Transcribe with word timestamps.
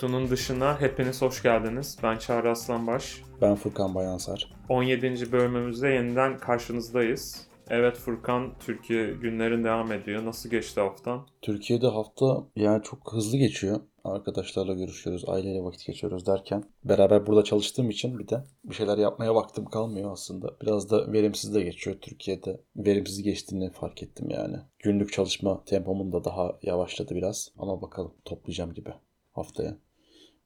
Kutunun 0.00 0.30
dışına 0.30 0.80
hepiniz 0.80 1.22
hoş 1.22 1.42
geldiniz. 1.42 1.98
Ben 2.02 2.18
Çağrı 2.18 2.50
Aslanbaş. 2.50 3.22
Ben 3.40 3.54
Furkan 3.54 3.94
Bayansar. 3.94 4.52
17. 4.68 5.32
bölümümüzde 5.32 5.88
yeniden 5.88 6.38
karşınızdayız. 6.38 7.46
Evet 7.70 7.96
Furkan, 7.96 8.52
Türkiye 8.60 9.10
günlerin 9.10 9.64
devam 9.64 9.92
ediyor. 9.92 10.24
Nasıl 10.24 10.50
geçti 10.50 10.80
haftan? 10.80 11.26
Türkiye'de 11.42 11.86
hafta 11.86 12.44
yani 12.56 12.82
çok 12.82 13.12
hızlı 13.12 13.38
geçiyor. 13.38 13.80
Arkadaşlarla 14.04 14.74
görüşüyoruz, 14.74 15.28
aileyle 15.28 15.64
vakit 15.64 15.86
geçiyoruz 15.86 16.26
derken 16.26 16.64
beraber 16.84 17.26
burada 17.26 17.44
çalıştığım 17.44 17.90
için 17.90 18.18
bir 18.18 18.28
de 18.28 18.44
bir 18.64 18.74
şeyler 18.74 18.98
yapmaya 18.98 19.34
vaktim 19.34 19.64
kalmıyor 19.64 20.12
aslında. 20.12 20.60
Biraz 20.62 20.90
da 20.90 21.12
verimsiz 21.12 21.54
de 21.54 21.62
geçiyor 21.62 21.96
Türkiye'de. 22.00 22.60
Verimsiz 22.76 23.22
geçtiğini 23.22 23.70
fark 23.70 24.02
ettim 24.02 24.30
yani. 24.30 24.56
Günlük 24.78 25.12
çalışma 25.12 25.64
tempomun 25.64 26.12
da 26.12 26.24
daha 26.24 26.58
yavaşladı 26.62 27.14
biraz 27.14 27.52
ama 27.58 27.82
bakalım 27.82 28.14
toplayacağım 28.24 28.74
gibi 28.74 28.90
haftaya. 29.32 29.76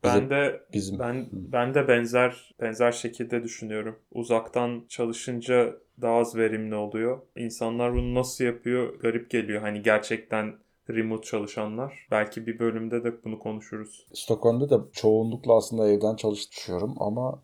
Ben 0.05 0.31
de 0.31 0.61
bizim 0.73 0.99
ben 0.99 1.27
ben 1.33 1.75
de 1.75 1.89
benzer 1.89 2.55
benzer 2.61 2.93
şekilde 2.93 3.43
düşünüyorum. 3.43 3.97
Uzaktan 4.13 4.85
çalışınca 4.89 5.77
daha 6.03 6.17
az 6.17 6.37
verimli 6.37 6.75
oluyor. 6.75 7.19
İnsanlar 7.37 7.93
bunu 7.93 8.15
nasıl 8.15 8.45
yapıyor? 8.45 9.01
Garip 9.01 9.30
geliyor. 9.30 9.61
Hani 9.61 9.83
gerçekten 9.83 10.55
remote 10.91 11.27
çalışanlar. 11.27 12.07
Belki 12.11 12.47
bir 12.47 12.59
bölümde 12.59 13.05
de 13.05 13.25
bunu 13.25 13.39
konuşuruz. 13.39 14.07
Stockholm'da 14.15 14.71
da 14.71 14.85
çoğunlukla 14.93 15.57
aslında 15.57 15.89
evden 15.89 16.16
çalışıyorum 16.16 16.95
ama 16.99 17.43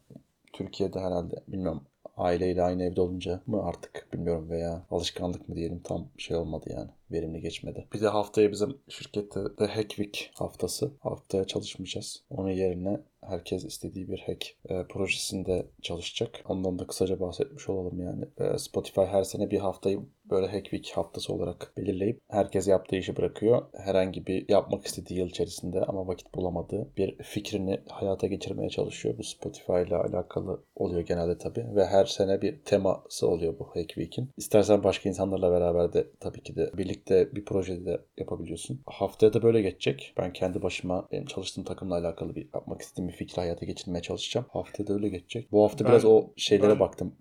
Türkiye'de 0.52 1.00
herhalde 1.00 1.34
bilmiyorum 1.48 1.82
aileyle 2.20 2.62
aynı 2.62 2.82
evde 2.82 3.00
olunca 3.00 3.40
mı 3.46 3.62
artık 3.62 4.08
bilmiyorum 4.12 4.50
veya 4.50 4.82
alışkanlık 4.90 5.48
mı 5.48 5.56
diyelim 5.56 5.80
tam 5.84 6.08
şey 6.18 6.36
olmadı 6.36 6.70
yani 6.76 6.90
verimli 7.12 7.40
geçmedi. 7.40 7.86
Bir 7.94 8.00
de 8.00 8.08
haftaya 8.08 8.50
bizim 8.50 8.78
şirkette 8.88 9.40
de 9.58 9.66
Hack 9.66 9.88
Week 9.88 10.30
haftası. 10.34 10.90
Haftaya 11.00 11.44
çalışmayacağız. 11.44 12.22
Onun 12.30 12.50
yerine 12.50 13.00
herkes 13.22 13.64
istediği 13.64 14.08
bir 14.08 14.18
hack 14.18 14.46
e, 14.68 14.84
projesinde 14.88 15.66
çalışacak. 15.82 16.40
Ondan 16.48 16.78
da 16.78 16.86
kısaca 16.86 17.20
bahsetmiş 17.20 17.68
olalım 17.68 18.00
yani. 18.00 18.24
E, 18.38 18.58
Spotify 18.58 19.00
her 19.00 19.22
sene 19.22 19.50
bir 19.50 19.58
haftayı 19.58 20.00
böyle 20.30 20.46
Hack 20.46 20.64
Week 20.64 20.92
haftası 20.94 21.32
olarak 21.32 21.72
belirleyip 21.76 22.20
herkes 22.28 22.68
yaptığı 22.68 22.96
işi 22.96 23.16
bırakıyor. 23.16 23.62
Herhangi 23.74 24.26
bir 24.26 24.48
yapmak 24.48 24.86
istediği 24.86 25.18
yıl 25.18 25.26
içerisinde 25.26 25.80
ama 25.80 26.06
vakit 26.06 26.34
bulamadığı 26.34 26.88
bir 26.96 27.16
fikrini 27.22 27.80
hayata 27.88 28.26
geçirmeye 28.26 28.70
çalışıyor. 28.70 29.18
Bu 29.18 29.22
Spotify 29.22 29.72
ile 29.72 29.96
alakalı 29.96 30.64
oluyor 30.76 31.00
genelde 31.00 31.38
tabii 31.38 31.66
ve 31.74 31.86
her 31.86 32.04
sene 32.04 32.42
bir 32.42 32.58
teması 32.64 33.28
oluyor 33.28 33.58
bu 33.58 33.64
Hack 33.64 33.88
Week'in. 33.88 34.30
İstersen 34.36 34.84
başka 34.84 35.08
insanlarla 35.08 35.50
beraber 35.50 35.92
de 35.92 36.06
tabii 36.20 36.42
ki 36.42 36.56
de 36.56 36.70
birlikte 36.78 37.34
bir 37.34 37.44
projede 37.44 37.84
de 37.84 38.00
yapabiliyorsun. 38.18 38.82
Haftaya 38.86 39.32
da 39.32 39.42
böyle 39.42 39.62
geçecek. 39.62 40.14
Ben 40.18 40.32
kendi 40.32 40.62
başıma 40.62 41.08
benim 41.12 41.26
çalıştığım 41.26 41.64
takımla 41.64 41.94
alakalı 41.94 42.34
bir 42.34 42.48
yapmak 42.54 42.80
istediğim 42.80 43.08
bir 43.08 43.14
fikri 43.20 43.40
hayata 43.40 43.66
geçirmeye 43.66 44.02
çalışacağım. 44.02 44.46
Haftaya 44.50 44.86
da 44.88 44.94
öyle 44.94 45.08
geçecek. 45.08 45.52
Bu 45.52 45.62
hafta 45.64 45.84
Ben- 45.84 45.90
biraz 45.90 46.04
o 46.04 46.30
şeylere 46.36 46.70
ben- 46.70 46.80
baktım. 46.80 47.14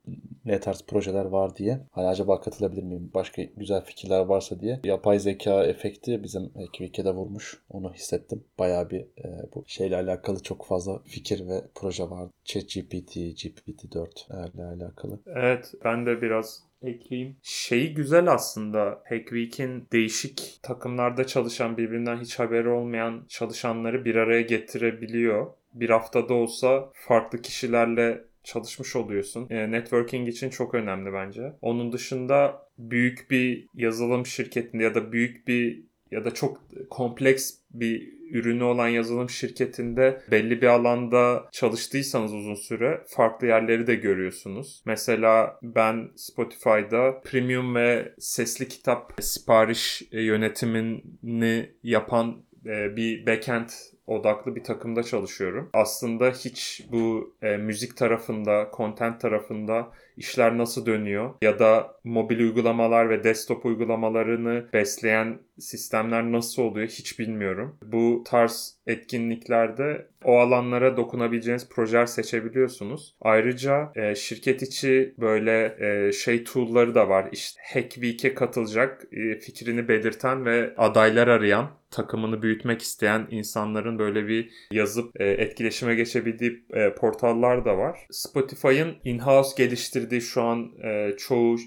Ne 0.46 0.60
tarz 0.60 0.86
projeler 0.88 1.26
var 1.26 1.56
diye. 1.56 1.80
Hani 1.92 2.08
acaba 2.08 2.42
katılabilir 2.42 2.84
miyim? 2.84 3.12
Başka 3.14 3.42
güzel 3.44 3.82
fikirler 3.82 4.20
varsa 4.20 4.60
diye. 4.60 4.80
Yapay 4.84 5.20
zeka 5.20 5.64
efekti 5.64 6.24
bizim 6.24 6.52
Ekvik'e 6.56 7.04
vurmuş. 7.04 7.62
Onu 7.70 7.94
hissettim. 7.94 8.44
Bayağı 8.60 8.90
bir 8.90 9.00
e, 9.02 9.52
bu 9.56 9.64
şeyle 9.68 9.96
alakalı 9.96 10.44
çok 10.44 10.66
fazla 10.66 11.02
fikir 11.04 11.48
ve 11.48 11.62
proje 11.76 12.04
var. 12.10 12.30
ChatGPT, 12.44 13.16
GPT-4 13.18 14.54
ile 14.56 14.64
alakalı. 14.64 15.20
Evet 15.26 15.74
ben 15.86 16.06
de 16.06 16.22
biraz 16.22 16.64
ekleyeyim. 16.82 17.36
Şeyi 17.44 17.94
güzel 17.94 18.28
aslında 18.34 19.02
Hack 19.10 19.28
Week'in 19.30 19.88
değişik 19.92 20.60
takımlarda 20.64 21.28
çalışan 21.28 21.78
birbirinden 21.78 22.18
hiç 22.18 22.40
haberi 22.40 22.70
olmayan 22.70 23.26
çalışanları 23.28 24.06
bir 24.06 24.16
araya 24.16 24.42
getirebiliyor. 24.42 25.48
Bir 25.74 25.90
haftada 25.90 26.34
olsa 26.34 26.92
farklı 26.94 27.42
kişilerle 27.42 28.24
çalışmış 28.44 28.96
oluyorsun. 28.96 29.48
E, 29.50 29.72
networking 29.72 30.30
için 30.30 30.50
çok 30.50 30.76
önemli 30.76 31.14
bence. 31.14 31.54
Onun 31.62 31.92
dışında 31.92 32.68
büyük 32.78 33.32
bir 33.32 33.68
yazılım 33.74 34.26
şirketinde 34.26 34.84
ya 34.84 34.96
da 34.96 35.12
büyük 35.12 35.48
bir 35.48 35.84
ya 36.12 36.26
da 36.26 36.34
çok 36.34 36.62
kompleks 36.90 37.54
bir 37.72 38.20
ürünü 38.32 38.64
olan 38.64 38.88
yazılım 38.88 39.30
şirketinde 39.30 40.22
belli 40.32 40.62
bir 40.62 40.68
alanda 40.68 41.50
çalıştıysanız 41.52 42.34
uzun 42.34 42.56
süre 42.56 43.04
farklı 43.08 43.48
yerleri 43.48 43.88
de 43.88 43.96
görüyorsunuz. 43.96 44.84
Mesela 44.86 45.60
ben 45.64 46.12
Spotify'da 46.16 47.22
premium 47.22 47.76
ve 47.76 48.14
sesli 48.20 48.68
kitap 48.68 49.14
sipariş 49.22 50.02
e, 50.12 50.22
yönetimini 50.22 51.70
yapan 51.84 52.44
e, 52.66 52.96
bir 52.96 53.26
backend 53.26 53.70
odaklı 54.10 54.56
bir 54.56 54.64
takımda 54.64 55.04
çalışıyorum. 55.04 55.70
Aslında 55.74 56.30
hiç 56.30 56.86
bu 56.92 57.34
e, 57.42 57.58
müzik 57.58 57.98
tarafında, 57.98 58.72
content 58.78 59.22
tarafında 59.22 59.92
işler 60.18 60.58
nasıl 60.58 60.86
dönüyor 60.86 61.34
ya 61.42 61.60
da 61.60 61.96
mobil 62.04 62.40
uygulamalar 62.40 63.10
ve 63.10 63.24
desktop 63.24 63.66
uygulamalarını 63.66 64.70
besleyen 64.74 65.40
sistemler 65.62 66.32
nasıl 66.32 66.62
oluyor 66.62 66.88
hiç 66.88 67.20
bilmiyorum. 67.20 67.78
Bu 67.86 68.24
tarz 68.26 68.78
etkinliklerde 68.88 70.08
o 70.24 70.40
alanlara 70.40 70.98
dokunabileceğiniz 70.98 71.70
projeler 71.70 72.06
seçebiliyorsunuz. 72.06 73.16
Ayrıca 73.22 73.92
e, 73.96 74.16
şirket 74.16 74.62
içi 74.62 75.14
böyle 75.18 75.76
e, 75.80 76.12
şey 76.12 76.44
tool'ları 76.44 76.96
da 76.96 77.10
var. 77.10 77.30
İşte 77.32 77.62
Hack 77.74 77.92
Week'e 77.92 78.34
katılacak 78.34 79.08
e, 79.12 79.40
fikrini 79.40 79.88
belirten 79.88 80.46
ve 80.46 80.74
adaylar 80.78 81.28
arayan 81.28 81.70
takımını 81.92 82.42
büyütmek 82.42 82.82
isteyen 82.82 83.28
insanların 83.32 84.00
böyle 84.00 84.28
bir 84.28 84.50
yazıp 84.72 85.22
e, 85.22 85.26
etkileşime 85.26 85.96
geçebildiği 85.96 86.66
e, 86.74 86.94
portallar 86.94 87.66
da 87.66 87.78
var. 87.78 88.00
Spotify'ın 88.12 88.96
in-house 89.04 89.64
geliştirdiği 89.64 90.22
şu 90.22 90.42
an 90.42 90.72
e, 90.84 91.18
çoğu 91.18 91.58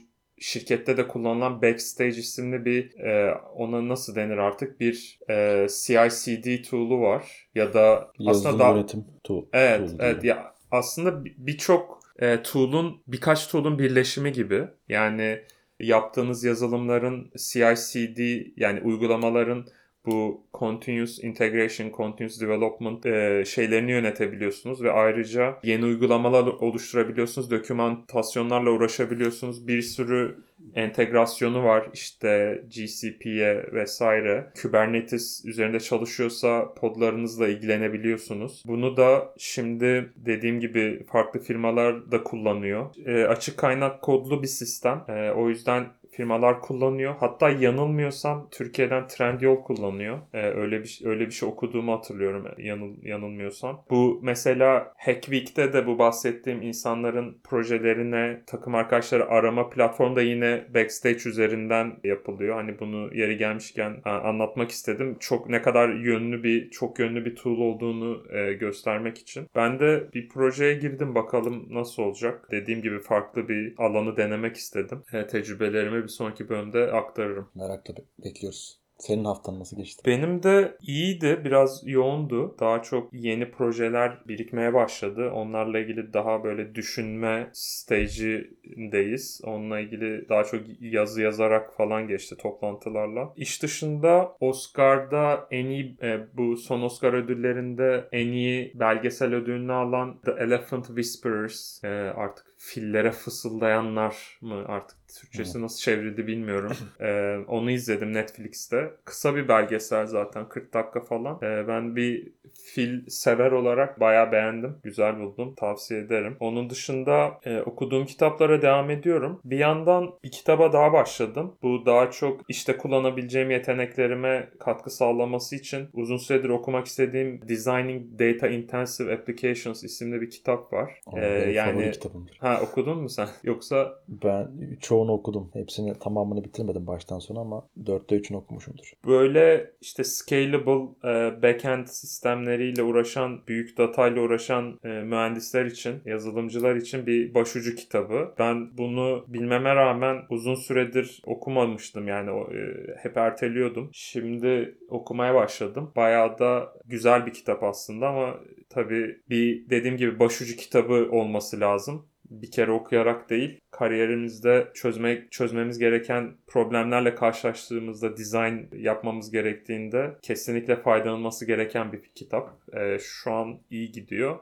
şirkette 0.43 0.97
de 0.97 1.09
kullanılan 1.09 1.63
Backstage 1.63 2.09
isimli 2.11 2.65
bir 2.65 2.99
e, 2.99 3.35
ona 3.35 3.89
nasıl 3.89 4.15
denir 4.15 4.37
artık 4.39 4.81
bir 4.81 5.19
e, 5.31 5.67
CI/CD 5.71 6.63
tool'u 6.71 7.01
var 7.01 7.49
ya 7.55 7.75
da 7.75 8.11
Yazılım 8.19 8.47
aslında 8.49 8.59
daha 8.65 8.73
yönetim 8.73 9.05
tool. 9.25 9.45
Evet, 9.53 9.91
tool 9.91 9.99
evet 10.01 10.25
ya 10.25 10.55
aslında 10.71 11.25
bir- 11.25 11.35
birçok 11.39 12.01
e, 12.19 12.43
tool'un 12.43 13.03
birkaç 13.07 13.49
tool'un 13.49 13.79
birleşimi 13.79 14.33
gibi. 14.33 14.65
Yani 14.89 15.39
yaptığınız 15.81 16.45
yazılımların 16.45 17.31
CI/CD 17.37 18.19
yani 18.57 18.81
uygulamaların 18.81 19.67
bu 20.07 20.47
continuous 20.55 21.25
integration, 21.25 21.91
continuous 21.97 22.41
development 22.41 23.07
e, 23.07 23.45
şeylerini 23.47 23.91
yönetebiliyorsunuz 23.91 24.83
ve 24.83 24.93
ayrıca 24.93 25.59
yeni 25.63 25.85
uygulamalar 25.85 26.47
oluşturabiliyorsunuz, 26.47 27.51
dokümantasyonlarla 27.51 28.71
uğraşabiliyorsunuz. 28.71 29.69
Bir 29.69 29.83
sürü 29.83 30.37
entegrasyonu 30.75 31.65
var 31.65 31.89
işte 31.95 32.63
GCP'ye 32.69 33.67
vesaire. 33.73 34.53
Kubernetes 34.63 35.45
üzerinde 35.45 35.81
çalışıyorsa 35.81 36.75
podlarınızla 36.75 37.49
ilgilenebiliyorsunuz. 37.49 38.63
Bunu 38.67 38.97
da 38.97 39.35
şimdi 39.39 40.13
dediğim 40.17 40.61
gibi 40.61 41.05
farklı 41.13 41.41
firmalar 41.41 42.11
da 42.11 42.23
kullanıyor. 42.23 42.87
E, 43.07 43.27
açık 43.27 43.57
kaynak 43.57 44.03
kodlu 44.03 44.43
bir 44.43 44.49
sistem. 44.49 45.05
E, 45.09 45.31
o 45.31 45.49
yüzden 45.49 45.87
firmalar 46.13 46.61
kullanıyor. 46.61 47.15
Hatta 47.21 47.51
yanılmıyorsam 47.51 48.49
Türkiye'den 48.51 49.07
Trendyol 49.07 49.63
kullanıyor. 49.63 50.19
Ee, 50.35 50.43
öyle 50.43 50.83
bir 50.83 51.01
öyle 51.05 51.27
bir 51.27 51.31
şey 51.31 51.49
okuduğumu 51.49 51.93
hatırlıyorum 51.93 52.47
yanıl, 52.59 53.03
yanılmıyorsam. 53.03 53.85
Bu 53.91 54.21
mesela 54.23 54.93
Hack 54.97 55.23
Week'te 55.23 55.73
de 55.73 55.87
bu 55.87 55.99
bahsettiğim 55.99 56.63
insanların 56.63 57.39
projelerine 57.45 58.43
takım 58.47 58.75
arkadaşları 58.75 59.29
arama 59.29 59.71
platformu 59.71 60.17
da 60.17 60.23
yine 60.23 60.65
Backstage 60.75 61.31
üzerinden 61.31 61.93
yapılıyor. 62.05 62.55
Hani 62.55 62.81
bunu 62.81 63.15
yeri 63.15 63.37
gelmişken 63.37 63.97
a, 64.05 64.11
anlatmak 64.11 64.71
istedim. 64.71 65.17
Çok 65.21 65.49
ne 65.49 65.63
kadar 65.63 65.89
yönlü 65.89 66.43
bir 66.43 66.71
çok 66.71 66.99
yönlü 66.99 67.25
bir 67.25 67.37
tool 67.37 67.59
olduğunu 67.59 68.25
e, 68.31 68.53
göstermek 68.53 69.19
için. 69.19 69.47
Ben 69.57 69.81
de 69.81 70.09
bir 70.15 70.29
projeye 70.29 70.75
girdim 70.75 71.15
bakalım 71.15 71.67
nasıl 71.71 72.03
olacak. 72.03 72.49
Dediğim 72.51 72.83
gibi 72.83 72.99
farklı 72.99 73.49
bir 73.49 73.75
alanı 73.79 74.17
denemek 74.17 74.57
istedim. 74.57 75.03
E, 75.13 75.27
tecrübelerimi 75.27 76.02
bir 76.03 76.09
sonraki 76.09 76.49
bölümde 76.49 76.93
aktarırım. 76.93 77.49
Merakla 77.55 77.97
be- 77.97 78.25
bekliyoruz. 78.25 78.83
Senin 79.03 79.25
haftan 79.25 79.61
nasıl 79.61 79.77
geçti? 79.77 80.03
Benim 80.07 80.43
de 80.43 80.77
iyiydi, 80.81 81.41
biraz 81.45 81.83
yoğundu. 81.87 82.57
Daha 82.61 82.83
çok 82.83 83.13
yeni 83.13 83.51
projeler 83.51 84.19
birikmeye 84.29 84.75
başladı. 84.75 85.31
Onlarla 85.35 85.79
ilgili 85.79 86.13
daha 86.13 86.45
böyle 86.45 86.75
düşünme 86.75 87.51
stage'indeyiz. 87.53 89.41
Onunla 89.45 89.81
ilgili 89.81 90.29
daha 90.29 90.45
çok 90.45 90.61
yazı 90.81 91.23
yazarak 91.23 91.77
falan 91.77 92.09
geçti 92.09 92.37
toplantılarla. 92.37 93.33
İş 93.37 93.63
dışında 93.63 94.37
Oscar'da 94.41 95.47
en 95.51 95.67
iyi, 95.67 95.97
e, 96.03 96.21
bu 96.37 96.57
son 96.57 96.83
Oscar 96.83 97.13
ödüllerinde 97.13 98.09
en 98.13 98.29
iyi 98.29 98.73
belgesel 98.75 99.35
ödülünü 99.35 99.73
alan 99.73 100.21
The 100.21 100.33
Elephant 100.33 100.87
Whisperers 100.87 101.85
e, 101.85 101.89
artık 102.17 102.52
fillere 102.63 103.13
fısıldayanlar 103.13 104.39
mı 104.41 104.65
artık 104.69 104.97
Türkçesi 105.21 105.63
nasıl 105.63 105.79
çevrildi 105.79 106.27
bilmiyorum. 106.27 106.73
Ee, 107.01 107.39
onu 107.49 107.71
izledim 107.71 108.15
Netflix'te. 108.15 108.91
Kısa 109.05 109.37
bir 109.37 109.49
belgesel 109.49 110.07
zaten 110.07 110.49
40 110.49 110.75
dakika 110.75 111.01
falan. 111.01 111.39
Ee, 111.43 111.69
ben 111.69 111.97
bir 111.97 112.33
fil 112.65 113.07
sever 113.09 113.53
olarak 113.53 114.01
bayağı 114.01 114.33
beğendim. 114.33 114.77
Güzel 114.83 115.19
buldum. 115.19 115.55
Tavsiye 115.55 116.01
ederim. 116.01 116.37
Onun 116.41 116.71
dışında 116.71 117.41
e, 117.45 117.61
okuduğum 117.61 118.07
kitaplara 118.07 118.63
devam 118.63 118.91
ediyorum. 118.91 119.41
Bir 119.45 119.59
yandan 119.59 120.15
bir 120.25 120.31
kitaba 120.31 120.73
daha 120.73 120.93
başladım. 120.93 121.55
Bu 121.63 121.87
daha 121.87 122.11
çok 122.11 122.41
işte 122.49 122.77
kullanabileceğim 122.77 123.51
yeteneklerime 123.51 124.49
katkı 124.61 124.91
sağlaması 124.91 125.57
için 125.57 125.89
uzun 125.93 126.17
süredir 126.17 126.49
okumak 126.49 126.87
istediğim 126.87 127.49
Designing 127.49 128.21
Data 128.21 128.49
Intensive 128.49 129.15
Applications 129.15 129.85
isimli 129.85 130.21
bir 130.21 130.31
kitap 130.31 130.73
var. 130.73 131.01
Ee, 131.17 131.27
yani 131.55 131.91
kitabımdır. 131.91 132.37
ha 132.41 132.52
okudun 132.61 133.03
mu 133.03 133.09
sen? 133.09 133.29
Yoksa 133.45 133.95
Ben 134.09 134.49
çoğunu 134.81 135.13
okudum. 135.13 135.51
Hepsini 135.53 135.99
tamamını 135.99 136.45
bitirmedim 136.45 136.87
baştan 136.87 137.19
sona 137.19 137.41
ama 137.41 137.69
dörtte 137.87 138.17
üçünü 138.17 138.39
okumuşumdur. 138.39 138.93
böyle 139.07 139.73
işte 139.81 140.05
scalable 140.05 140.89
e, 141.05 141.43
backend 141.43 141.87
sistemleriyle 141.87 142.83
uğraşan, 142.83 143.41
büyük 143.49 143.79
datayla 143.79 144.23
uğraşan 144.23 144.79
e, 144.85 144.89
mühendisler 144.89 145.65
için, 145.65 146.03
yazılımcılar 146.05 146.77
için 146.77 147.07
bir 147.07 147.35
başucu 147.35 147.75
kitabı. 147.77 148.35
Ben 148.39 148.79
bunu 148.79 149.25
bilmeme 149.29 149.75
rağmen 149.75 150.17
uzun 150.31 150.55
süredir 150.55 151.23
okumamıştım 151.27 152.09
yani 152.09 152.31
o, 152.31 152.53
e, 152.55 152.95
hep 153.03 153.17
erteliyordum. 153.17 153.91
Şimdi 153.93 154.79
okumaya 154.89 155.35
başladım. 155.35 155.93
Bayağı 155.97 156.39
da 156.39 156.73
güzel 156.85 157.27
bir 157.27 157.33
kitap 157.33 157.63
aslında 157.63 158.09
ama 158.09 158.35
tabii 158.71 159.21
bir 159.31 159.71
dediğim 159.71 159.97
gibi 159.97 160.19
başucu 160.19 160.57
kitabı 160.57 161.09
olması 161.11 161.61
lazım 161.61 162.07
bir 162.43 162.51
kere 162.51 162.73
okuyarak 162.73 163.31
değil, 163.31 163.61
kariyerimizde 163.71 164.69
çözmek 164.75 165.33
çözmemiz 165.33 165.79
gereken 165.79 166.35
problemlerle 166.47 167.15
karşılaştığımızda 167.15 168.17
dizayn 168.17 168.69
yapmamız 168.73 169.31
gerektiğinde 169.31 170.17
kesinlikle 170.23 170.77
faydalanması 170.77 171.47
gereken 171.47 171.93
bir 171.93 172.03
kitap. 172.15 172.51
Ee, 172.75 172.99
şu 173.01 173.33
an 173.33 173.59
iyi 173.71 173.93
gidiyor. 173.93 174.39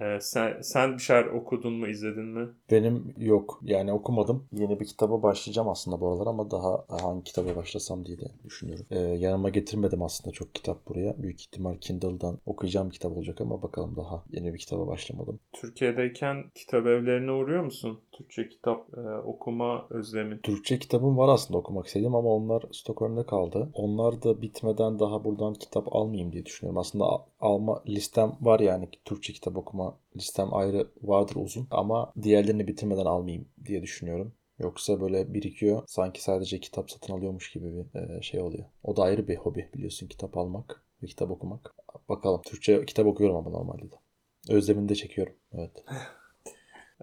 Ee, 0.00 0.18
sen 0.20 0.60
sen 0.60 0.94
bir 0.94 1.02
şeyler 1.02 1.24
okudun 1.26 1.72
mu, 1.72 1.88
izledin 1.88 2.24
mi? 2.24 2.48
Benim 2.70 3.14
yok. 3.18 3.60
Yani 3.62 3.92
okumadım. 3.92 4.48
Yeni 4.52 4.80
bir 4.80 4.84
kitaba 4.86 5.22
başlayacağım 5.22 5.68
aslında 5.68 6.00
bu 6.00 6.08
aralar 6.08 6.26
ama 6.26 6.50
daha 6.50 6.84
hangi 6.88 7.24
kitaba 7.24 7.56
başlasam 7.56 8.06
diye 8.06 8.18
de 8.18 8.24
düşünüyorum. 8.44 8.86
Ee, 8.90 8.98
yanıma 8.98 9.48
getirmedim 9.48 10.02
aslında 10.02 10.32
çok 10.32 10.54
kitap 10.54 10.86
buraya. 10.88 11.22
Büyük 11.22 11.40
ihtimal 11.40 11.76
Kindle'dan 11.76 12.38
okuyacağım 12.46 12.90
kitap 12.90 13.12
olacak 13.16 13.40
ama 13.40 13.62
bakalım 13.62 13.96
daha 13.96 14.24
yeni 14.30 14.54
bir 14.54 14.58
kitaba 14.58 14.86
başlamadım. 14.86 15.40
Türkiye'deyken 15.52 16.44
kitap 16.54 16.86
evlerine 16.86 17.32
uğruyor 17.32 17.64
musun? 17.64 18.00
Türkçe 18.14 18.48
kitap 18.48 18.98
e, 18.98 19.00
okuma 19.00 19.86
özlemi. 19.90 20.40
Türkçe 20.40 20.78
kitabım 20.78 21.18
var 21.18 21.28
aslında 21.28 21.58
okumak 21.58 21.86
istediğim 21.86 22.14
ama 22.14 22.28
onlar 22.28 22.62
Stockholm'da 22.72 23.26
kaldı. 23.26 23.70
Onlar 23.74 24.22
da 24.22 24.42
bitmeden 24.42 24.98
daha 24.98 25.24
buradan 25.24 25.54
kitap 25.54 25.96
almayayım 25.96 26.32
diye 26.32 26.46
düşünüyorum. 26.46 26.78
Aslında 26.78 27.04
al- 27.04 27.22
alma 27.40 27.82
listem 27.88 28.32
var 28.40 28.60
yani 28.60 28.88
Türkçe 29.04 29.32
kitap 29.32 29.56
okuma 29.56 29.98
listem 30.16 30.54
ayrı 30.54 30.88
vardır 31.02 31.36
uzun 31.36 31.66
ama 31.70 32.12
diğerlerini 32.22 32.66
bitirmeden 32.66 33.06
almayayım 33.06 33.48
diye 33.64 33.82
düşünüyorum. 33.82 34.32
Yoksa 34.58 35.00
böyle 35.00 35.34
birikiyor. 35.34 35.82
Sanki 35.86 36.22
sadece 36.22 36.60
kitap 36.60 36.90
satın 36.90 37.12
alıyormuş 37.12 37.52
gibi 37.52 37.72
bir 37.94 38.00
e, 38.00 38.22
şey 38.22 38.40
oluyor. 38.40 38.64
O 38.84 38.96
da 38.96 39.02
ayrı 39.02 39.28
bir 39.28 39.36
hobi 39.36 39.68
biliyorsun 39.74 40.06
kitap 40.06 40.36
almak 40.36 40.84
ve 41.02 41.06
kitap 41.06 41.30
okumak. 41.30 41.74
Bakalım 42.08 42.42
Türkçe 42.42 42.84
kitap 42.86 43.06
okuyorum 43.06 43.36
ama 43.36 43.50
normalde 43.50 43.90
de. 43.90 43.96
Özlemini 44.50 44.88
de 44.88 44.94
çekiyorum. 44.94 45.34
Evet. 45.52 45.84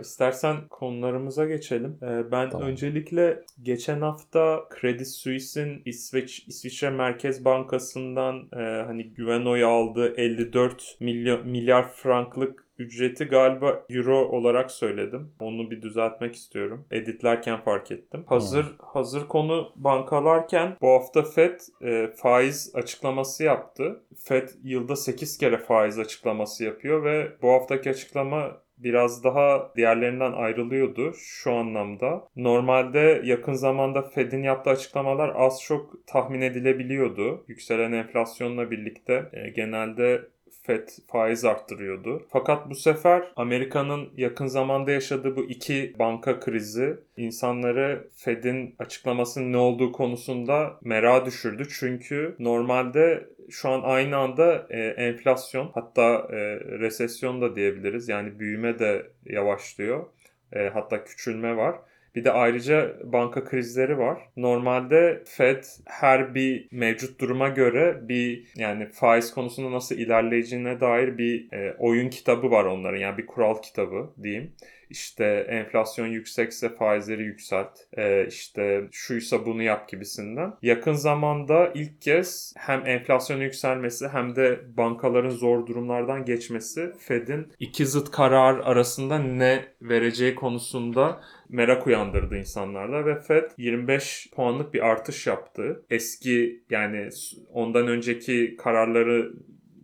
İstersen 0.01 0.67
konularımıza 0.69 1.45
geçelim. 1.45 1.97
Ee, 2.03 2.31
ben 2.31 2.49
Tamam. 2.49 2.67
öncelikle 2.67 3.41
geçen 3.61 4.01
hafta 4.01 4.59
Credit 4.81 5.07
Suisse'in 5.07 5.81
İsveç 5.85 6.43
İsviçre 6.47 6.89
Merkez 6.89 7.45
Bankası'ndan 7.45 8.49
e, 8.53 8.83
hani 8.85 9.03
güven 9.03 9.45
oyu 9.45 9.67
aldığı 9.67 10.13
54 10.15 10.97
milyon 10.99 11.47
milyar 11.47 11.91
franklık 11.93 12.71
ücreti 12.81 13.25
galiba 13.25 13.83
euro 13.89 14.27
olarak 14.29 14.71
söyledim. 14.71 15.31
Onu 15.39 15.71
bir 15.71 15.81
düzeltmek 15.81 16.35
istiyorum. 16.35 16.85
Editlerken 16.91 17.61
fark 17.61 17.91
ettim. 17.91 18.23
Hazır 18.27 18.65
hazır 18.79 19.27
konu 19.27 19.71
bankalarken 19.75 20.77
bu 20.81 20.89
hafta 20.89 21.23
Fed 21.23 21.59
e, 21.81 22.07
faiz 22.15 22.71
açıklaması 22.75 23.43
yaptı. 23.43 24.03
Fed 24.23 24.49
yılda 24.63 24.95
8 24.95 25.37
kere 25.37 25.57
faiz 25.57 25.99
açıklaması 25.99 26.63
yapıyor 26.63 27.03
ve 27.03 27.31
bu 27.41 27.49
haftaki 27.51 27.89
açıklama 27.89 28.61
biraz 28.83 29.23
daha 29.23 29.71
diğerlerinden 29.75 30.31
ayrılıyordu 30.31 31.13
şu 31.13 31.53
anlamda. 31.53 32.27
Normalde 32.35 33.21
yakın 33.23 33.53
zamanda 33.53 34.01
Fed'in 34.01 34.43
yaptığı 34.43 34.69
açıklamalar 34.69 35.31
az 35.35 35.61
çok 35.63 36.07
tahmin 36.07 36.41
edilebiliyordu. 36.41 37.45
Yükselen 37.47 37.91
enflasyonla 37.91 38.71
birlikte 38.71 39.29
e, 39.33 39.49
genelde 39.49 40.21
Fed 40.61 40.89
faiz 41.07 41.45
arttırıyordu. 41.45 42.27
Fakat 42.29 42.69
bu 42.69 42.75
sefer 42.75 43.31
Amerika'nın 43.35 44.09
yakın 44.17 44.47
zamanda 44.47 44.91
yaşadığı 44.91 45.35
bu 45.35 45.43
iki 45.43 45.95
banka 45.99 46.39
krizi 46.39 46.99
insanları 47.17 48.07
Fed'in 48.15 48.75
açıklamasının 48.79 49.53
ne 49.53 49.57
olduğu 49.57 49.91
konusunda 49.91 50.79
merak 50.83 51.25
düşürdü. 51.25 51.67
Çünkü 51.79 52.35
normalde 52.39 53.29
şu 53.49 53.69
an 53.69 53.81
aynı 53.83 54.17
anda 54.17 54.67
e, 54.69 54.79
enflasyon 54.79 55.71
hatta 55.73 56.27
e, 56.29 56.37
resesyon 56.59 57.41
da 57.41 57.55
diyebiliriz. 57.55 58.09
Yani 58.09 58.39
büyüme 58.39 58.79
de 58.79 59.11
yavaşlıyor. 59.25 60.05
E, 60.53 60.69
hatta 60.69 61.03
küçülme 61.03 61.57
var. 61.57 61.75
Bir 62.15 62.23
de 62.23 62.31
ayrıca 62.31 62.97
banka 63.03 63.43
krizleri 63.43 63.97
var. 63.97 64.21
Normalde 64.37 65.23
Fed 65.25 65.63
her 65.85 66.35
bir 66.35 66.67
mevcut 66.71 67.19
duruma 67.19 67.49
göre 67.49 67.99
bir 68.01 68.47
yani 68.55 68.89
faiz 68.91 69.33
konusunda 69.33 69.71
nasıl 69.71 69.95
ilerleyeceğine 69.95 70.79
dair 70.79 71.17
bir 71.17 71.53
e, 71.53 71.75
oyun 71.79 72.09
kitabı 72.09 72.51
var 72.51 72.65
onların. 72.65 72.99
Yani 72.99 73.17
bir 73.17 73.25
kural 73.25 73.61
kitabı 73.61 74.13
diyeyim. 74.23 74.51
İşte 74.91 75.45
enflasyon 75.49 76.07
yüksekse 76.07 76.69
faizleri 76.69 77.23
yükselt. 77.23 77.79
E, 77.97 78.27
işte 78.27 78.87
şuysa 78.91 79.45
bunu 79.45 79.63
yap 79.63 79.89
gibisinden. 79.89 80.53
Yakın 80.61 80.93
zamanda 80.93 81.71
ilk 81.75 82.01
kez 82.01 82.53
hem 82.57 82.85
enflasyonun 82.85 83.41
yükselmesi 83.41 84.07
hem 84.07 84.35
de 84.35 84.59
bankaların 84.77 85.29
zor 85.29 85.67
durumlardan 85.67 86.25
geçmesi 86.25 86.91
Fed'in 86.99 87.47
iki 87.59 87.85
zıt 87.85 88.11
karar 88.11 88.59
arasında 88.59 89.19
ne 89.19 89.65
vereceği 89.81 90.35
konusunda 90.35 91.21
merak 91.49 91.87
uyandırdı 91.87 92.37
insanlarda 92.37 93.05
ve 93.05 93.19
Fed 93.19 93.51
25 93.57 94.29
puanlık 94.35 94.73
bir 94.73 94.85
artış 94.85 95.27
yaptı. 95.27 95.85
Eski 95.89 96.63
yani 96.69 97.09
ondan 97.53 97.87
önceki 97.87 98.55
kararları 98.57 99.33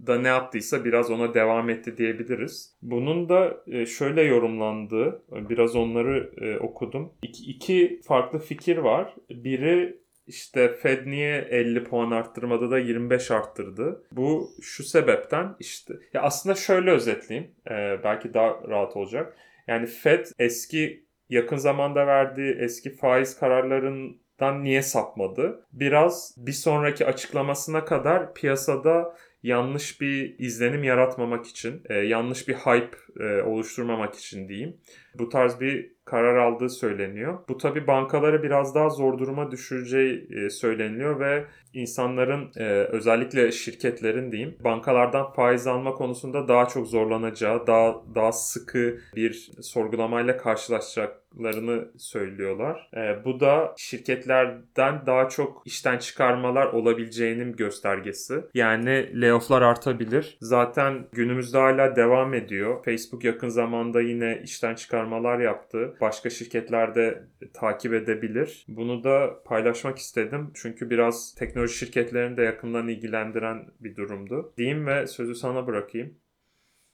da 0.07 0.19
ne 0.19 0.27
yaptıysa 0.27 0.85
biraz 0.85 1.11
ona 1.11 1.33
devam 1.33 1.69
etti 1.69 1.97
diyebiliriz. 1.97 2.77
Bunun 2.81 3.29
da 3.29 3.63
e, 3.67 3.85
şöyle 3.85 4.21
yorumlandığı, 4.21 5.23
biraz 5.31 5.75
onları 5.75 6.31
e, 6.41 6.57
okudum. 6.57 7.13
İki, 7.21 7.43
iki 7.43 8.01
farklı 8.03 8.39
fikir 8.39 8.77
var. 8.77 9.15
Biri 9.29 9.99
işte 10.27 10.73
Fed 10.73 11.05
niye 11.05 11.47
50 11.49 11.83
puan 11.83 12.11
arttırmadı 12.11 12.71
da 12.71 12.79
25 12.79 13.31
arttırdı? 13.31 14.03
Bu 14.11 14.49
şu 14.61 14.83
sebepten 14.83 15.55
işte 15.59 15.93
ya 16.13 16.21
aslında 16.21 16.55
şöyle 16.55 16.91
özetleyeyim. 16.91 17.51
E, 17.69 18.03
belki 18.03 18.33
daha 18.33 18.61
rahat 18.67 18.97
olacak. 18.97 19.37
Yani 19.67 19.85
Fed 19.85 20.25
eski 20.39 21.07
yakın 21.29 21.57
zamanda 21.57 22.07
verdiği 22.07 22.55
eski 22.59 22.95
faiz 22.95 23.39
kararlarından 23.39 24.63
niye 24.63 24.81
sapmadı? 24.81 25.65
Biraz 25.73 26.35
bir 26.37 26.51
sonraki 26.51 27.05
açıklamasına 27.05 27.85
kadar 27.85 28.33
piyasada 28.33 29.15
yanlış 29.43 30.01
bir 30.01 30.39
izlenim 30.39 30.83
yaratmamak 30.83 31.45
için, 31.45 31.81
e, 31.89 31.93
yanlış 31.93 32.47
bir 32.47 32.53
hype 32.53 32.97
e, 33.19 33.41
oluşturmamak 33.41 34.15
için 34.15 34.49
diyeyim. 34.49 34.77
Bu 35.19 35.29
tarz 35.29 35.59
bir 35.59 35.97
karar 36.07 36.35
aldığı 36.37 36.69
söyleniyor. 36.69 37.39
Bu 37.49 37.57
tabi 37.57 37.87
bankaları 37.87 38.43
biraz 38.43 38.75
daha 38.75 38.89
zor 38.89 39.19
duruma 39.19 39.51
düşüreceği 39.51 40.27
e, 40.31 40.49
söyleniliyor 40.49 41.19
ve 41.19 41.45
insanların 41.73 42.51
e, 42.57 42.63
özellikle 42.69 43.51
şirketlerin 43.51 44.31
diyeyim 44.31 44.55
bankalardan 44.63 45.33
faiz 45.33 45.67
alma 45.67 45.93
konusunda 45.93 46.47
daha 46.47 46.67
çok 46.67 46.87
zorlanacağı, 46.87 47.67
daha 47.67 47.95
daha 48.15 48.31
sıkı 48.31 48.97
bir 49.15 49.51
sorgulamayla 49.61 50.37
karşılaşacaklarını 50.37 51.87
söylüyorlar. 51.97 52.89
E, 52.95 53.25
bu 53.25 53.39
da 53.39 53.73
şirketlerden 53.77 55.05
daha 55.05 55.29
çok 55.29 55.61
işten 55.65 55.97
çıkarmalar 55.97 56.65
olabileceğinin 56.65 57.55
göstergesi. 57.55 58.43
Yani 58.53 59.21
layofflar 59.21 59.61
artabilir. 59.61 60.37
Zaten 60.41 61.07
günümüzde 61.11 61.57
hala 61.57 61.95
devam 61.95 62.33
ediyor. 62.33 62.83
Facebook 62.85 63.06
yakın 63.23 63.49
zamanda 63.49 64.01
yine 64.01 64.41
işten 64.43 64.75
çıkarmalar 64.75 65.39
yaptı. 65.39 65.97
Başka 66.01 66.29
şirketlerde 66.29 67.23
takip 67.53 67.93
edebilir. 67.93 68.65
Bunu 68.67 69.03
da 69.03 69.43
paylaşmak 69.45 69.97
istedim. 69.97 70.51
Çünkü 70.53 70.89
biraz 70.89 71.35
teknoloji 71.35 71.73
şirketlerini 71.73 72.37
de 72.37 72.41
yakından 72.41 72.87
ilgilendiren 72.87 73.67
bir 73.79 73.95
durumdu. 73.95 74.53
Diyeyim 74.57 74.87
ve 74.87 75.07
sözü 75.07 75.35
sana 75.35 75.67
bırakayım. 75.67 76.17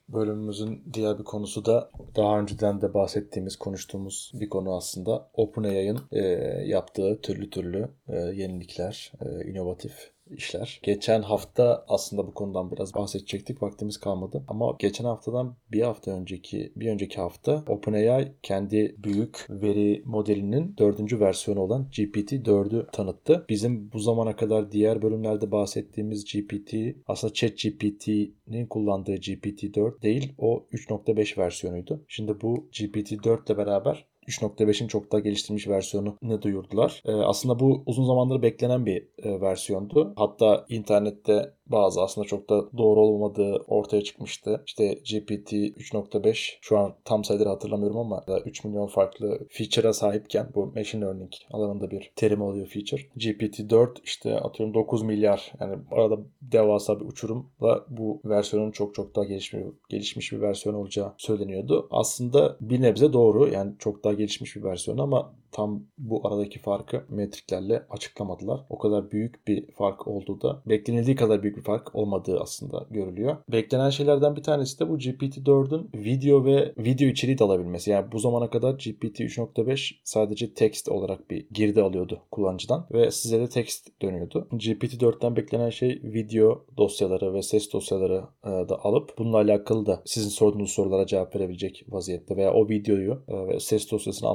Bölümümüzün 0.09 0.83
diğer 0.93 1.19
bir 1.19 1.23
konusu 1.23 1.65
da 1.65 1.91
daha 2.15 2.39
önceden 2.39 2.81
de 2.81 2.93
bahsettiğimiz, 2.93 3.55
konuştuğumuz 3.55 4.31
bir 4.33 4.49
konu 4.49 4.75
aslında. 4.75 5.29
OpenAI'ın 5.33 5.99
e, 6.11 6.21
yaptığı 6.65 7.21
türlü 7.21 7.49
türlü 7.49 7.89
e, 8.07 8.17
yenilikler, 8.17 9.11
e, 9.21 9.49
inovatif 9.49 10.11
işler. 10.37 10.79
Geçen 10.83 11.21
hafta 11.21 11.85
aslında 11.87 12.27
bu 12.27 12.33
konudan 12.33 12.71
biraz 12.71 12.93
bahsedecektik. 12.95 13.63
Vaktimiz 13.63 13.97
kalmadı. 13.97 14.43
Ama 14.47 14.75
geçen 14.79 15.05
haftadan 15.05 15.55
bir 15.71 15.81
hafta 15.81 16.11
önceki 16.11 16.73
bir 16.75 16.89
önceki 16.89 17.21
hafta 17.21 17.63
OpenAI 17.67 18.33
kendi 18.43 18.95
büyük 19.03 19.47
veri 19.49 20.01
modelinin 20.05 20.75
dördüncü 20.77 21.19
versiyonu 21.19 21.59
olan 21.61 21.87
GPT-4'ü 21.91 22.91
tanıttı. 22.91 23.45
Bizim 23.49 23.91
bu 23.91 23.99
zamana 23.99 24.35
kadar 24.35 24.71
diğer 24.71 25.01
bölümlerde 25.01 25.51
bahsettiğimiz 25.51 26.25
GPT 26.25 26.73
aslında 27.07 27.33
ChatGPT'nin 27.33 28.67
kullandığı 28.67 29.15
GPT-4 29.15 30.01
değil 30.01 30.33
o 30.37 30.65
3.5 30.71 31.37
versiyonuydu. 31.37 32.05
Şimdi 32.07 32.41
bu 32.41 32.69
GPT-4 32.73 33.45
ile 33.45 33.57
beraber 33.57 34.12
3.5'in 34.27 34.87
çok 34.87 35.11
daha 35.11 35.19
geliştirilmiş 35.19 35.67
versiyonunu 35.67 36.41
duyurdular. 36.41 37.03
Ee, 37.05 37.11
aslında 37.11 37.59
bu 37.59 37.83
uzun 37.85 38.05
zamandır 38.05 38.41
beklenen 38.41 38.85
bir 38.85 39.07
e, 39.23 39.41
versiyondu. 39.41 40.13
Hatta 40.15 40.65
internette 40.69 41.53
bazı 41.65 42.01
aslında 42.01 42.27
çok 42.27 42.49
da 42.49 42.77
doğru 42.77 42.99
olmadığı 42.99 43.55
ortaya 43.67 44.01
çıkmıştı. 44.03 44.63
İşte 44.65 44.93
GPT 44.93 45.53
3.5 45.53 46.57
şu 46.61 46.77
an 46.77 46.93
tam 47.05 47.23
sayıları 47.23 47.49
hatırlamıyorum 47.49 47.97
ama 47.97 48.23
3 48.45 48.63
milyon 48.63 48.87
farklı 48.87 49.39
feature'a 49.49 49.93
sahipken 49.93 50.49
bu 50.55 50.65
machine 50.65 51.05
learning 51.05 51.31
alanında 51.51 51.91
bir 51.91 52.11
terim 52.15 52.41
oluyor 52.41 52.67
feature. 52.67 53.01
GPT 53.01 53.69
4 53.69 53.99
işte 54.03 54.39
atıyorum 54.39 54.73
9 54.73 55.01
milyar 55.01 55.51
yani 55.59 55.75
arada 55.91 56.19
devasa 56.41 56.99
bir 56.99 57.05
uçurumla 57.05 57.85
bu 57.89 58.21
versiyonun 58.25 58.71
çok 58.71 58.95
çok 58.95 59.15
daha 59.15 59.25
gelişmiş, 59.25 59.63
gelişmiş 59.89 60.31
bir 60.31 60.41
versiyon 60.41 60.75
olacağı 60.75 61.13
söyleniyordu. 61.17 61.87
Aslında 61.91 62.57
bir 62.61 62.81
nebze 62.81 63.13
doğru 63.13 63.47
yani 63.47 63.73
çok 63.79 64.03
daha 64.03 64.13
gelişmiş 64.13 64.55
bir 64.55 64.63
versiyon 64.63 64.97
ama 64.97 65.33
tam 65.53 65.83
bu 65.97 66.27
aradaki 66.27 66.59
farkı 66.59 67.05
metriklerle 67.09 67.85
açıklamadılar. 67.89 68.61
O 68.69 68.77
kadar 68.77 69.11
büyük 69.11 69.47
bir 69.47 69.71
fark 69.71 70.07
olduğu 70.07 70.41
da 70.41 70.61
beklenildiği 70.65 71.15
kadar 71.15 71.43
büyük 71.43 71.57
bir 71.57 71.61
fark 71.61 71.95
olmadığı 71.95 72.39
aslında 72.39 72.85
görülüyor. 72.91 73.37
Beklenen 73.51 73.89
şeylerden 73.89 74.35
bir 74.35 74.43
tanesi 74.43 74.79
de 74.79 74.89
bu 74.89 74.97
GPT-4'ün 74.97 75.89
video 75.93 76.45
ve 76.45 76.73
video 76.77 77.07
içeriği 77.07 77.37
de 77.37 77.43
alabilmesi. 77.43 77.91
Yani 77.91 78.11
bu 78.11 78.19
zamana 78.19 78.49
kadar 78.49 78.71
GPT 78.71 79.19
3.5 79.19 79.95
sadece 80.03 80.53
text 80.53 80.89
olarak 80.89 81.29
bir 81.29 81.47
girdi 81.51 81.81
alıyordu 81.81 82.21
kullanıcıdan 82.31 82.87
ve 82.93 83.11
size 83.11 83.39
de 83.39 83.49
text 83.49 84.01
dönüyordu. 84.01 84.47
GPT-4'ten 84.51 85.35
beklenen 85.35 85.69
şey 85.69 86.01
video 86.03 86.65
dosyaları 86.77 87.33
ve 87.33 87.41
ses 87.41 87.73
dosyaları 87.73 88.23
e, 88.43 88.49
da 88.49 88.83
alıp 88.83 89.17
bununla 89.17 89.37
alakalı 89.37 89.85
da 89.85 90.01
sizin 90.05 90.29
sorduğunuz 90.29 90.71
sorulara 90.71 91.05
cevap 91.05 91.35
verebilecek 91.35 91.85
vaziyette 91.89 92.37
veya 92.37 92.53
o 92.53 92.69
videoyu 92.69 93.23
e, 93.27 93.47
ve 93.47 93.59
ses 93.59 93.91
dosyasını 93.91 94.29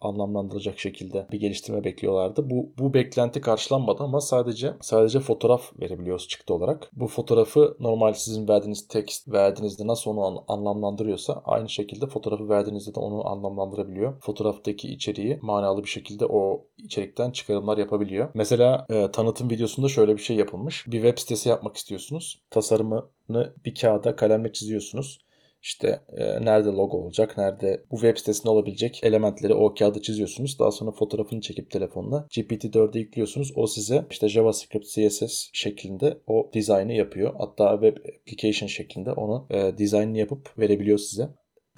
anlamlandırılacak 0.00 0.59
anlamlandırılacak 0.60 0.78
şekilde 0.78 1.26
bir 1.32 1.40
geliştirme 1.40 1.84
bekliyorlardı. 1.84 2.50
Bu 2.50 2.72
bu 2.78 2.94
beklenti 2.94 3.40
karşılanmadı 3.40 4.02
ama 4.02 4.20
sadece 4.20 4.74
sadece 4.80 5.20
fotoğraf 5.20 5.72
verebiliyoruz 5.80 6.28
çıktı 6.28 6.54
olarak. 6.54 6.90
Bu 6.92 7.06
fotoğrafı 7.06 7.76
normal 7.80 8.12
sizin 8.12 8.48
verdiğiniz 8.48 8.88
text 8.88 9.28
verdiğinizde 9.28 9.86
nasıl 9.86 10.10
onu 10.10 10.44
anlamlandırıyorsa 10.48 11.42
aynı 11.44 11.68
şekilde 11.68 12.06
fotoğrafı 12.06 12.48
verdiğinizde 12.48 12.94
de 12.94 13.00
onu 13.00 13.28
anlamlandırabiliyor. 13.28 14.20
Fotoğraftaki 14.20 14.88
içeriği 14.88 15.38
manalı 15.42 15.82
bir 15.82 15.88
şekilde 15.88 16.26
o 16.26 16.66
içerikten 16.78 17.30
çıkarımlar 17.30 17.78
yapabiliyor. 17.78 18.28
Mesela 18.34 18.86
e, 18.90 19.10
tanıtım 19.10 19.50
videosunda 19.50 19.88
şöyle 19.88 20.16
bir 20.16 20.22
şey 20.22 20.36
yapılmış. 20.36 20.86
Bir 20.86 21.02
web 21.02 21.18
sitesi 21.18 21.48
yapmak 21.48 21.76
istiyorsunuz. 21.76 22.42
Tasarımını 22.50 23.54
bir 23.64 23.74
kağıda 23.74 24.16
kalemle 24.16 24.52
çiziyorsunuz. 24.52 25.18
İşte 25.62 26.00
e, 26.16 26.44
nerede 26.44 26.68
logo 26.68 26.98
olacak, 26.98 27.38
nerede 27.38 27.84
bu 27.90 27.96
web 27.96 28.16
sitesinde 28.16 28.50
olabilecek 28.50 29.00
elementleri 29.04 29.54
o 29.54 29.74
kağıda 29.74 30.02
çiziyorsunuz. 30.02 30.58
Daha 30.58 30.70
sonra 30.70 30.90
fotoğrafını 30.90 31.40
çekip 31.40 31.70
telefonla 31.70 32.26
GPT-4'e 32.30 33.00
yüklüyorsunuz. 33.00 33.52
O 33.56 33.66
size 33.66 34.06
işte 34.10 34.28
JavaScript, 34.28 34.86
CSS 34.86 35.50
şeklinde 35.52 36.18
o 36.26 36.50
dizaynı 36.52 36.92
yapıyor. 36.92 37.34
Hatta 37.38 37.80
web 37.82 37.96
application 37.96 38.66
şeklinde 38.66 39.12
onu 39.12 39.46
e, 39.50 39.78
dizaynını 39.78 40.18
yapıp 40.18 40.58
verebiliyor 40.58 40.98
size. 40.98 41.28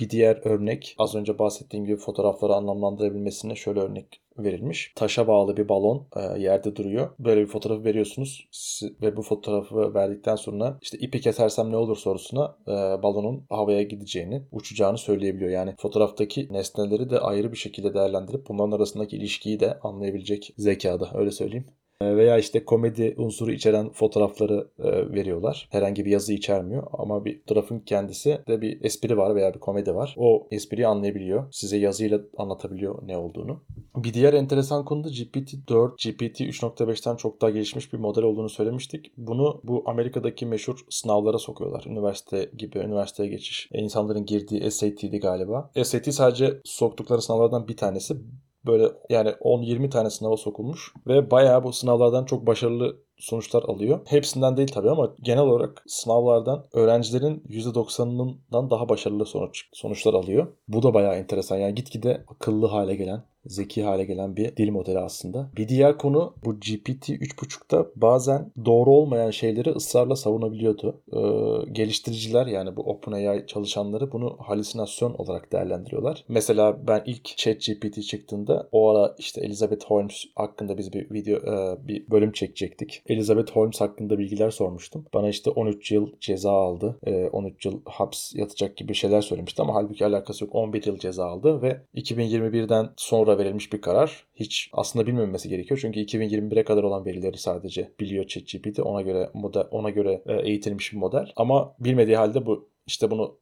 Bir 0.01 0.11
diğer 0.11 0.47
örnek 0.47 0.95
az 0.99 1.15
önce 1.15 1.39
bahsettiğim 1.39 1.87
gibi 1.87 1.97
fotoğrafları 1.97 2.55
anlamlandırabilmesine 2.55 3.55
şöyle 3.55 3.81
örnek 3.81 4.22
verilmiş. 4.39 4.93
Taşa 4.97 5.27
bağlı 5.27 5.57
bir 5.57 5.69
balon 5.69 6.07
e, 6.17 6.41
yerde 6.41 6.77
duruyor. 6.77 7.11
Böyle 7.19 7.41
bir 7.41 7.47
fotoğrafı 7.47 7.85
veriyorsunuz 7.85 8.49
ve 9.03 9.17
bu 9.17 9.23
fotoğrafı 9.23 9.95
verdikten 9.95 10.37
sonra 10.37 10.79
işte 10.83 10.99
ipi 10.99 11.21
kesersem 11.21 11.73
ne 11.73 11.77
olur 11.77 11.97
sorusuna 11.97 12.57
e, 12.69 12.73
balonun 13.03 13.45
havaya 13.51 13.83
gideceğini, 13.83 14.43
uçacağını 14.53 14.99
söyleyebiliyor. 14.99 15.51
Yani 15.51 15.75
fotoğraftaki 15.79 16.49
nesneleri 16.53 17.11
de 17.11 17.19
ayrı 17.19 17.53
bir 17.53 17.57
şekilde 17.57 17.95
değerlendirip 17.95 18.49
bunların 18.49 18.77
arasındaki 18.77 19.17
ilişkiyi 19.17 19.61
de 19.61 19.79
anlayabilecek 19.81 20.55
zekada 20.57 21.11
öyle 21.15 21.31
söyleyeyim. 21.31 21.67
E, 22.03 22.17
veya 22.17 22.39
işte 22.39 22.65
komedi 22.65 23.15
unsuru 23.17 23.53
içeren 23.53 23.93
fotoğrafları 23.93 24.69
e, 24.79 25.13
veriyorlar. 25.15 25.69
Herhangi 25.71 26.05
bir 26.05 26.11
yazı 26.11 26.33
içermiyor 26.33 26.87
ama 26.93 27.25
bir 27.25 27.41
fotoğrafın 27.41 27.81
kendisi 27.81 28.39
de 28.49 28.61
bir 28.61 28.85
espri 28.85 29.17
var 29.17 29.35
veya 29.35 29.55
bir 29.55 29.61
komedi 29.61 29.95
var. 29.95 30.15
O 30.19 30.49
espriyi 30.51 30.87
anlayabiliyor. 30.87 31.45
Size 31.53 31.77
yazıyla 31.77 32.21
anlatabiliyor 32.37 33.09
ne 33.09 33.17
olduğunu. 33.17 33.63
Bir 33.97 34.15
diğer 34.15 34.33
enteresan 34.33 34.85
konu 34.85 35.05
da 35.05 35.09
GPT-4, 35.09 35.91
GPT 35.91 36.41
3.5'ten 36.41 37.17
çok 37.17 37.43
daha 37.43 37.51
gelişmiş 37.51 37.93
bir 37.93 37.99
model 37.99 38.25
olduğunu 38.25 38.49
söylemiştik. 38.49 39.13
Bunu 39.17 39.61
bu 39.65 39.83
Amerika'daki 39.87 40.47
meşhur 40.47 40.85
sınavlara 40.91 41.39
sokuyorlar. 41.39 41.85
Üniversite 41.87 42.51
gibi, 42.59 42.79
üniversiteye 42.79 43.29
geçiş. 43.29 43.69
E, 43.73 43.79
insanların 43.79 44.27
girdiği 44.27 44.71
SAT'di 44.71 45.21
galiba. 45.21 45.71
SAT 45.83 46.15
sadece 46.15 46.61
soktukları 46.65 47.23
sınavlardan 47.23 47.69
bir 47.69 47.77
tanesi 47.77 48.17
böyle 48.67 48.89
yani 49.11 49.29
10-20 49.29 49.91
tane 49.91 50.11
sınava 50.11 50.37
sokulmuş 50.37 50.95
ve 51.07 51.31
bayağı 51.31 51.65
bu 51.65 51.73
sınavlardan 51.73 52.25
çok 52.25 52.47
başarılı 52.47 52.97
sonuçlar 53.19 53.63
alıyor. 53.63 54.01
Hepsinden 54.07 54.57
değil 54.57 54.69
tabii 54.69 54.91
ama 54.91 55.15
genel 55.23 55.43
olarak 55.43 55.85
sınavlardan 55.87 56.67
öğrencilerin 56.73 57.43
%90'ından 57.49 58.71
daha 58.71 58.89
başarılı 58.89 59.27
sonuç 59.27 59.69
sonuçlar 59.73 60.15
alıyor. 60.15 60.47
Bu 60.69 60.83
da 60.83 60.95
bayağı 60.95 61.15
enteresan. 61.15 61.57
Yani 61.57 61.75
gitgide 61.75 62.25
akıllı 62.29 62.67
hale 62.67 62.95
gelen 62.95 63.25
zeki 63.47 63.83
hale 63.83 64.05
gelen 64.05 64.37
bir 64.37 64.57
dil 64.57 64.71
modeli 64.71 64.99
aslında. 64.99 65.51
Bir 65.57 65.69
diğer 65.69 65.99
konu 65.99 66.35
bu 66.45 66.55
GPT 66.55 67.09
3.5'ta 67.09 67.87
bazen 67.97 68.53
doğru 68.65 68.91
olmayan 68.91 69.31
şeyleri 69.31 69.71
ısrarla 69.71 70.17
savunabiliyordu. 70.17 71.01
Ee, 71.13 71.73
geliştiriciler 71.73 72.47
yani 72.47 72.77
bu 72.77 72.83
OpenAI 72.83 73.47
çalışanları 73.47 74.13
bunu 74.13 74.37
halüsinasyon 74.39 75.15
olarak 75.15 75.53
değerlendiriyorlar. 75.53 76.25
Mesela 76.29 76.87
ben 76.87 77.03
ilk 77.07 77.25
ChatGPT 77.25 78.03
çıktığında 78.03 78.69
o 78.73 78.91
ara 78.91 79.15
işte 79.19 79.41
Elizabeth 79.41 79.85
Holmes 79.85 80.25
hakkında 80.35 80.79
biz 80.79 80.93
bir 80.93 81.11
video 81.11 81.37
e, 81.37 81.89
bir 81.89 82.11
bölüm 82.11 82.33
çekecektik. 82.33 83.03
Elizabeth 83.07 83.53
Holmes 83.53 83.81
hakkında 83.81 84.19
bilgiler 84.19 84.51
sormuştum. 84.51 85.05
Bana 85.15 85.29
işte 85.29 85.51
13 85.51 85.93
yıl 85.93 86.09
ceza 86.21 86.53
aldı. 86.53 86.99
E, 87.07 87.29
13 87.29 87.67
yıl 87.67 87.81
haps 87.85 88.35
yatacak 88.35 88.77
gibi 88.77 88.95
şeyler 88.95 89.21
söylemişti 89.21 89.63
ama 89.63 89.75
halbuki 89.75 90.07
alakası 90.07 90.45
yok. 90.45 90.55
11 90.55 90.87
yıl 90.87 90.99
ceza 90.99 91.27
aldı 91.27 91.63
ve 91.63 91.81
2021'den 91.95 92.91
sonra 92.97 93.32
sonra 93.33 93.39
verilmiş 93.39 93.73
bir 93.73 93.81
karar. 93.81 94.27
Hiç 94.35 94.71
aslında 94.73 95.07
bilmemesi 95.07 95.49
gerekiyor. 95.49 95.81
Çünkü 95.83 96.01
2021'e 96.01 96.65
kadar 96.65 96.83
olan 96.83 97.05
verileri 97.05 97.39
sadece 97.39 97.93
biliyor 98.01 98.27
ChatGPT. 98.27 98.81
Ona 98.81 99.03
göre 99.03 99.31
model, 99.35 99.65
ona 99.71 99.91
göre 99.91 100.23
e, 100.27 100.49
eğitilmiş 100.49 100.93
bir 100.93 100.99
model. 100.99 101.33
Ama 101.37 101.75
bilmediği 101.81 102.17
halde 102.17 102.47
bu 102.47 102.69
işte 102.87 103.11
bunu 103.11 103.39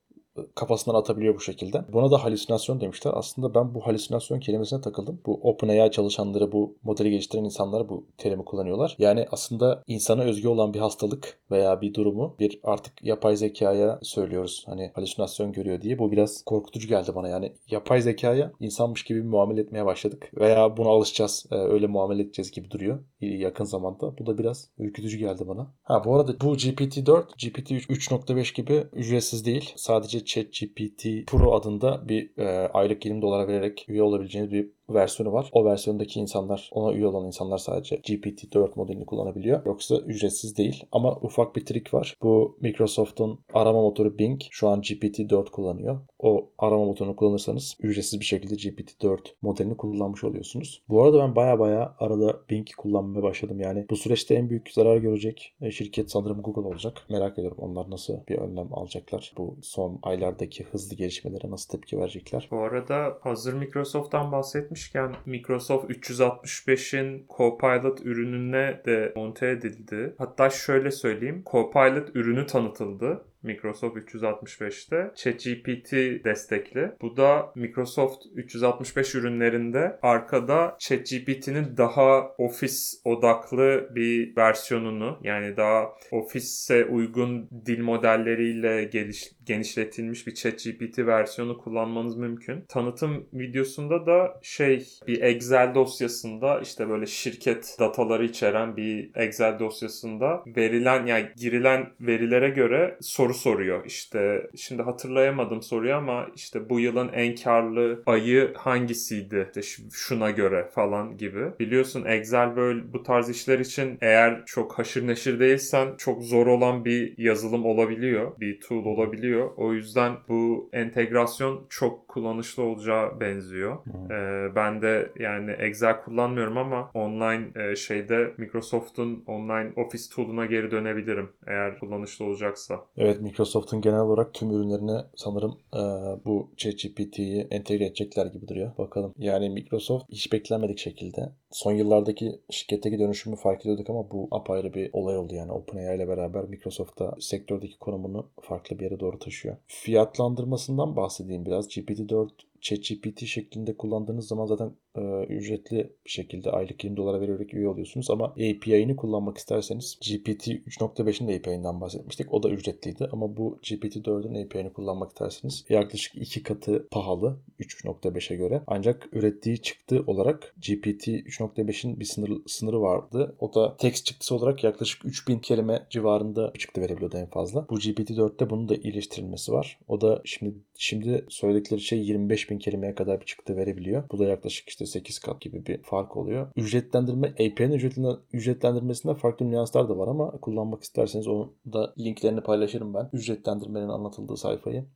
kafasından 0.54 0.96
atabiliyor 0.96 1.34
bu 1.34 1.40
şekilde. 1.40 1.84
Buna 1.92 2.10
da 2.10 2.24
halüsinasyon 2.24 2.80
demişler. 2.80 3.12
Aslında 3.14 3.54
ben 3.54 3.74
bu 3.74 3.86
halüsinasyon 3.86 4.40
kelimesine 4.40 4.80
takıldım. 4.80 5.20
Bu 5.26 5.40
OpenAI 5.42 5.90
çalışanları, 5.90 6.52
bu 6.52 6.78
modeli 6.82 7.10
geliştiren 7.10 7.44
insanlar 7.44 7.88
bu 7.88 8.06
terimi 8.18 8.44
kullanıyorlar. 8.44 8.96
Yani 8.98 9.26
aslında 9.30 9.82
insana 9.86 10.22
özgü 10.22 10.48
olan 10.48 10.74
bir 10.74 10.80
hastalık 10.80 11.40
veya 11.50 11.80
bir 11.80 11.94
durumu 11.94 12.36
bir 12.38 12.60
artık 12.64 13.04
yapay 13.04 13.36
zekaya 13.36 13.98
söylüyoruz. 14.02 14.64
Hani 14.66 14.90
halüsinasyon 14.94 15.52
görüyor 15.52 15.80
diye. 15.80 15.98
Bu 15.98 16.12
biraz 16.12 16.42
korkutucu 16.44 16.88
geldi 16.88 17.10
bana. 17.14 17.28
Yani 17.28 17.52
yapay 17.70 18.00
zekaya 18.00 18.52
insanmış 18.60 19.04
gibi 19.04 19.22
muamele 19.22 19.60
etmeye 19.60 19.86
başladık. 19.86 20.30
Veya 20.40 20.76
buna 20.76 20.88
alışacağız. 20.88 21.46
E, 21.50 21.54
öyle 21.54 21.86
muamele 21.86 22.22
edeceğiz 22.22 22.50
gibi 22.50 22.70
duruyor 22.70 22.98
yakın 23.20 23.64
zamanda. 23.64 24.18
Bu 24.18 24.26
da 24.26 24.38
biraz 24.38 24.70
ürkütücü 24.78 25.18
geldi 25.18 25.48
bana. 25.48 25.74
Ha 25.82 26.04
bu 26.04 26.16
arada 26.16 26.40
bu 26.40 26.54
GPT-4, 26.54 27.22
GPT 27.22 27.70
3.5 27.70 28.54
gibi 28.54 28.84
ücretsiz 28.92 29.46
değil. 29.46 29.72
Sadece 29.76 30.19
ChatGPT 30.24 31.26
Pro 31.26 31.54
adında 31.54 32.08
bir 32.08 32.38
e, 32.38 32.68
aylık 32.68 33.04
20 33.04 33.22
dolara 33.22 33.48
vererek 33.48 33.84
üye 33.88 34.02
olabileceğiniz 34.02 34.52
bir 34.52 34.70
versiyonu 34.94 35.32
var. 35.32 35.50
O 35.52 35.64
versiyondaki 35.64 36.20
insanlar, 36.20 36.70
ona 36.72 36.94
üye 36.94 37.06
olan 37.06 37.26
insanlar 37.26 37.58
sadece 37.58 37.96
GPT-4 37.96 38.70
modelini 38.76 39.06
kullanabiliyor. 39.06 39.66
Yoksa 39.66 39.96
ücretsiz 39.96 40.56
değil. 40.56 40.84
Ama 40.92 41.16
ufak 41.16 41.56
bir 41.56 41.66
trik 41.66 41.94
var. 41.94 42.16
Bu 42.22 42.56
Microsoft'un 42.60 43.40
arama 43.54 43.82
motoru 43.82 44.18
Bing 44.18 44.40
şu 44.50 44.68
an 44.68 44.80
GPT-4 44.80 45.50
kullanıyor. 45.50 46.00
O 46.18 46.50
arama 46.58 46.84
motorunu 46.84 47.16
kullanırsanız 47.16 47.76
ücretsiz 47.80 48.20
bir 48.20 48.24
şekilde 48.24 48.54
GPT-4 48.54 49.18
modelini 49.42 49.76
kullanmış 49.76 50.24
oluyorsunuz. 50.24 50.82
Bu 50.88 51.02
arada 51.02 51.18
ben 51.18 51.36
baya 51.36 51.58
baya 51.58 51.94
arada 51.98 52.40
Bing 52.50 52.66
kullanmaya 52.76 53.22
başladım. 53.22 53.60
Yani 53.60 53.86
bu 53.90 53.96
süreçte 53.96 54.34
en 54.34 54.50
büyük 54.50 54.70
zarar 54.70 54.96
görecek 54.96 55.54
e, 55.60 55.70
şirket 55.70 56.10
sanırım 56.10 56.42
Google 56.42 56.68
olacak. 56.68 57.06
Merak 57.10 57.38
ediyorum 57.38 57.58
onlar 57.60 57.90
nasıl 57.90 58.14
bir 58.28 58.38
önlem 58.38 58.74
alacaklar. 58.74 59.32
Bu 59.36 59.56
son 59.62 59.98
aylardaki 60.02 60.64
hızlı 60.64 60.96
gelişmelere 60.96 61.50
nasıl 61.50 61.70
tepki 61.70 61.98
verecekler. 61.98 62.48
Bu 62.50 62.58
arada 62.58 63.18
hazır 63.20 63.54
Microsoft'tan 63.54 64.32
bahsetmişken 64.80 65.16
Microsoft 65.26 65.90
365'in 65.90 67.26
Copilot 67.36 68.00
ürününe 68.00 68.80
de 68.86 69.12
monte 69.16 69.48
edildi. 69.48 70.14
Hatta 70.18 70.50
şöyle 70.50 70.90
söyleyeyim. 70.90 71.42
Copilot 71.46 72.16
ürünü 72.16 72.46
tanıtıldı. 72.46 73.24
Microsoft 73.42 73.96
365'te 73.96 75.12
ChatGPT 75.16 75.92
destekli. 76.24 76.92
Bu 77.02 77.16
da 77.16 77.52
Microsoft 77.54 78.22
365 78.34 79.14
ürünlerinde 79.14 79.98
arkada 80.02 80.76
ChatGPT'nin 80.78 81.76
daha 81.76 82.34
ofis 82.38 83.00
odaklı 83.04 83.88
bir 83.94 84.36
versiyonunu 84.36 85.18
yani 85.22 85.56
daha 85.56 85.88
ofise 86.10 86.84
uygun 86.84 87.48
dil 87.66 87.80
modelleriyle 87.80 88.84
geliş, 88.84 89.32
genişletilmiş 89.50 90.26
bir 90.26 90.34
ChatGPT 90.34 90.98
versiyonu 90.98 91.58
kullanmanız 91.58 92.16
mümkün. 92.16 92.64
Tanıtım 92.68 93.26
videosunda 93.32 94.06
da 94.06 94.40
şey 94.42 94.86
bir 95.06 95.22
Excel 95.22 95.74
dosyasında 95.74 96.60
işte 96.60 96.88
böyle 96.88 97.06
şirket 97.06 97.76
dataları 97.80 98.24
içeren 98.24 98.76
bir 98.76 99.10
Excel 99.14 99.58
dosyasında 99.58 100.42
verilen 100.56 101.06
yani 101.06 101.26
girilen 101.36 101.92
verilere 102.00 102.48
göre 102.48 102.96
soru 103.00 103.34
soruyor. 103.34 103.84
İşte 103.86 104.50
şimdi 104.56 104.82
hatırlayamadım 104.82 105.62
soruyu 105.62 105.94
ama 105.94 106.26
işte 106.36 106.68
bu 106.70 106.80
yılın 106.80 107.08
en 107.12 107.34
karlı 107.34 108.02
ayı 108.06 108.52
hangisiydi? 108.56 109.46
İşte 109.48 109.62
şu- 109.62 109.82
şuna 109.92 110.30
göre 110.30 110.68
falan 110.74 111.16
gibi. 111.16 111.58
Biliyorsun 111.60 112.04
Excel 112.04 112.56
böyle 112.56 112.92
bu 112.92 113.02
tarz 113.02 113.28
işler 113.30 113.58
için 113.58 113.98
eğer 114.00 114.42
çok 114.46 114.78
haşır 114.78 115.06
neşir 115.06 115.40
değilsen 115.40 115.88
çok 115.98 116.22
zor 116.22 116.46
olan 116.46 116.84
bir 116.84 117.18
yazılım 117.18 117.66
olabiliyor. 117.66 118.40
Bir 118.40 118.60
tool 118.60 118.84
olabiliyor. 118.84 119.39
O 119.56 119.72
yüzden 119.72 120.16
bu 120.28 120.70
entegrasyon 120.72 121.66
çok 121.68 122.08
kullanışlı 122.08 122.62
olacağı 122.62 123.20
benziyor. 123.20 123.78
Ee, 124.10 124.54
ben 124.54 124.82
de 124.82 125.12
yani 125.18 125.50
Excel 125.50 126.00
kullanmıyorum 126.00 126.58
ama 126.58 126.90
online 126.94 127.70
e, 127.70 127.76
şeyde 127.76 128.34
Microsoft'un 128.38 129.24
online 129.26 129.72
office 129.76 130.04
tool'una 130.14 130.46
geri 130.46 130.70
dönebilirim 130.70 131.30
eğer 131.46 131.78
kullanışlı 131.78 132.24
olacaksa. 132.24 132.80
Evet 132.96 133.20
Microsoft'un 133.20 133.80
genel 133.80 134.00
olarak 134.00 134.34
tüm 134.34 134.50
ürünlerine 134.50 135.00
sanırım 135.16 135.58
e, 135.74 135.82
bu 136.24 136.50
ChatGPT'yi 136.56 137.48
entegre 137.50 137.84
edecekler 137.84 138.26
gibi 138.26 138.48
duruyor. 138.48 138.78
Bakalım. 138.78 139.14
Yani 139.18 139.50
Microsoft 139.50 140.04
hiç 140.12 140.32
beklenmedik 140.32 140.78
şekilde 140.78 141.32
son 141.50 141.72
yıllardaki 141.72 142.40
şirketteki 142.50 142.98
dönüşümü 142.98 143.36
fark 143.36 143.60
ediyorduk 143.60 143.90
ama 143.90 144.10
bu 144.10 144.28
apayrı 144.30 144.74
bir 144.74 144.90
olay 144.92 145.16
oldu 145.16 145.34
yani. 145.34 145.52
OpenAI 145.52 145.96
ile 145.96 146.08
beraber 146.08 146.44
Microsoft'ta 146.44 147.14
sektördeki 147.20 147.78
konumunu 147.78 148.30
farklı 148.40 148.78
bir 148.78 148.84
yere 148.84 149.00
doğru 149.00 149.18
taşıyor. 149.20 149.56
Fiyatlandırmasından 149.66 150.96
bahsedeyim 150.96 151.46
biraz. 151.46 151.66
GPT-4 151.66 152.30
ChatGPT 152.60 153.26
şeklinde 153.26 153.76
kullandığınız 153.76 154.28
zaman 154.28 154.46
zaten 154.46 154.72
e, 154.96 155.24
ücretli 155.24 155.92
bir 156.04 156.10
şekilde 156.10 156.50
aylık 156.50 156.84
20 156.84 156.96
dolara 156.96 157.20
vererek 157.20 157.54
üye 157.54 157.68
oluyorsunuz 157.68 158.10
ama 158.10 158.24
API'ini 158.24 158.96
kullanmak 158.96 159.38
isterseniz 159.38 159.98
GPT 160.00 160.48
3.5'in 160.48 161.28
de 161.28 161.36
API'nden 161.36 161.80
bahsetmiştik. 161.80 162.34
O 162.34 162.42
da 162.42 162.50
ücretliydi 162.50 163.08
ama 163.12 163.36
bu 163.36 163.58
GPT-4'ün 163.62 164.44
API'ini 164.44 164.72
kullanmak 164.72 165.08
isterseniz 165.08 165.64
yaklaşık 165.68 166.14
iki 166.14 166.42
katı 166.42 166.88
pahalı 166.90 167.38
3.5'e 167.60 168.36
göre. 168.36 168.62
Ancak 168.66 169.08
ürettiği 169.12 169.62
çıktı 169.62 170.04
olarak 170.06 170.54
GPT 170.56 171.08
3.5'in 171.08 172.00
bir 172.00 172.04
sınır, 172.04 172.30
sınırı 172.46 172.80
vardı. 172.80 173.36
O 173.40 173.54
da 173.54 173.76
text 173.76 174.06
çıktısı 174.06 174.34
olarak 174.34 174.64
yaklaşık 174.64 175.04
3000 175.04 175.38
kelime 175.38 175.86
civarında 175.90 176.52
çıktı 176.58 176.80
verebiliyordu 176.80 177.16
en 177.16 177.26
fazla. 177.26 177.66
Bu 177.70 177.78
GPT-4'te 177.78 178.50
bunun 178.50 178.68
da 178.68 178.74
iyileştirilmesi 178.74 179.52
var. 179.52 179.78
O 179.88 180.00
da 180.00 180.22
şimdi 180.24 180.54
şimdi 180.76 181.24
söyledikleri 181.28 181.80
şey 181.80 181.98
25 181.98 182.49
bin 182.50 182.58
kelimeye 182.58 182.94
kadar 182.94 183.20
bir 183.20 183.26
çıktı 183.26 183.56
verebiliyor. 183.56 184.04
Bu 184.10 184.18
da 184.18 184.24
yaklaşık 184.24 184.68
işte 184.68 184.86
8 184.86 185.18
kat 185.18 185.40
gibi 185.40 185.66
bir 185.66 185.82
fark 185.82 186.16
oluyor. 186.16 186.52
Ücretlendirme, 186.56 187.28
API'nin 187.28 187.72
ücretlen- 187.72 188.18
ücretlendirmesinde 188.32 189.14
farklı 189.14 189.50
nüanslar 189.50 189.88
da 189.88 189.98
var 189.98 190.08
ama 190.08 190.30
kullanmak 190.30 190.82
isterseniz 190.82 191.28
onu 191.28 191.54
da 191.72 191.94
linklerini 191.98 192.40
paylaşırım 192.40 192.94
ben. 192.94 193.10
Ücretlendirmenin 193.12 193.88
anlatıldığı 193.88 194.36
sayfayı. 194.36 194.86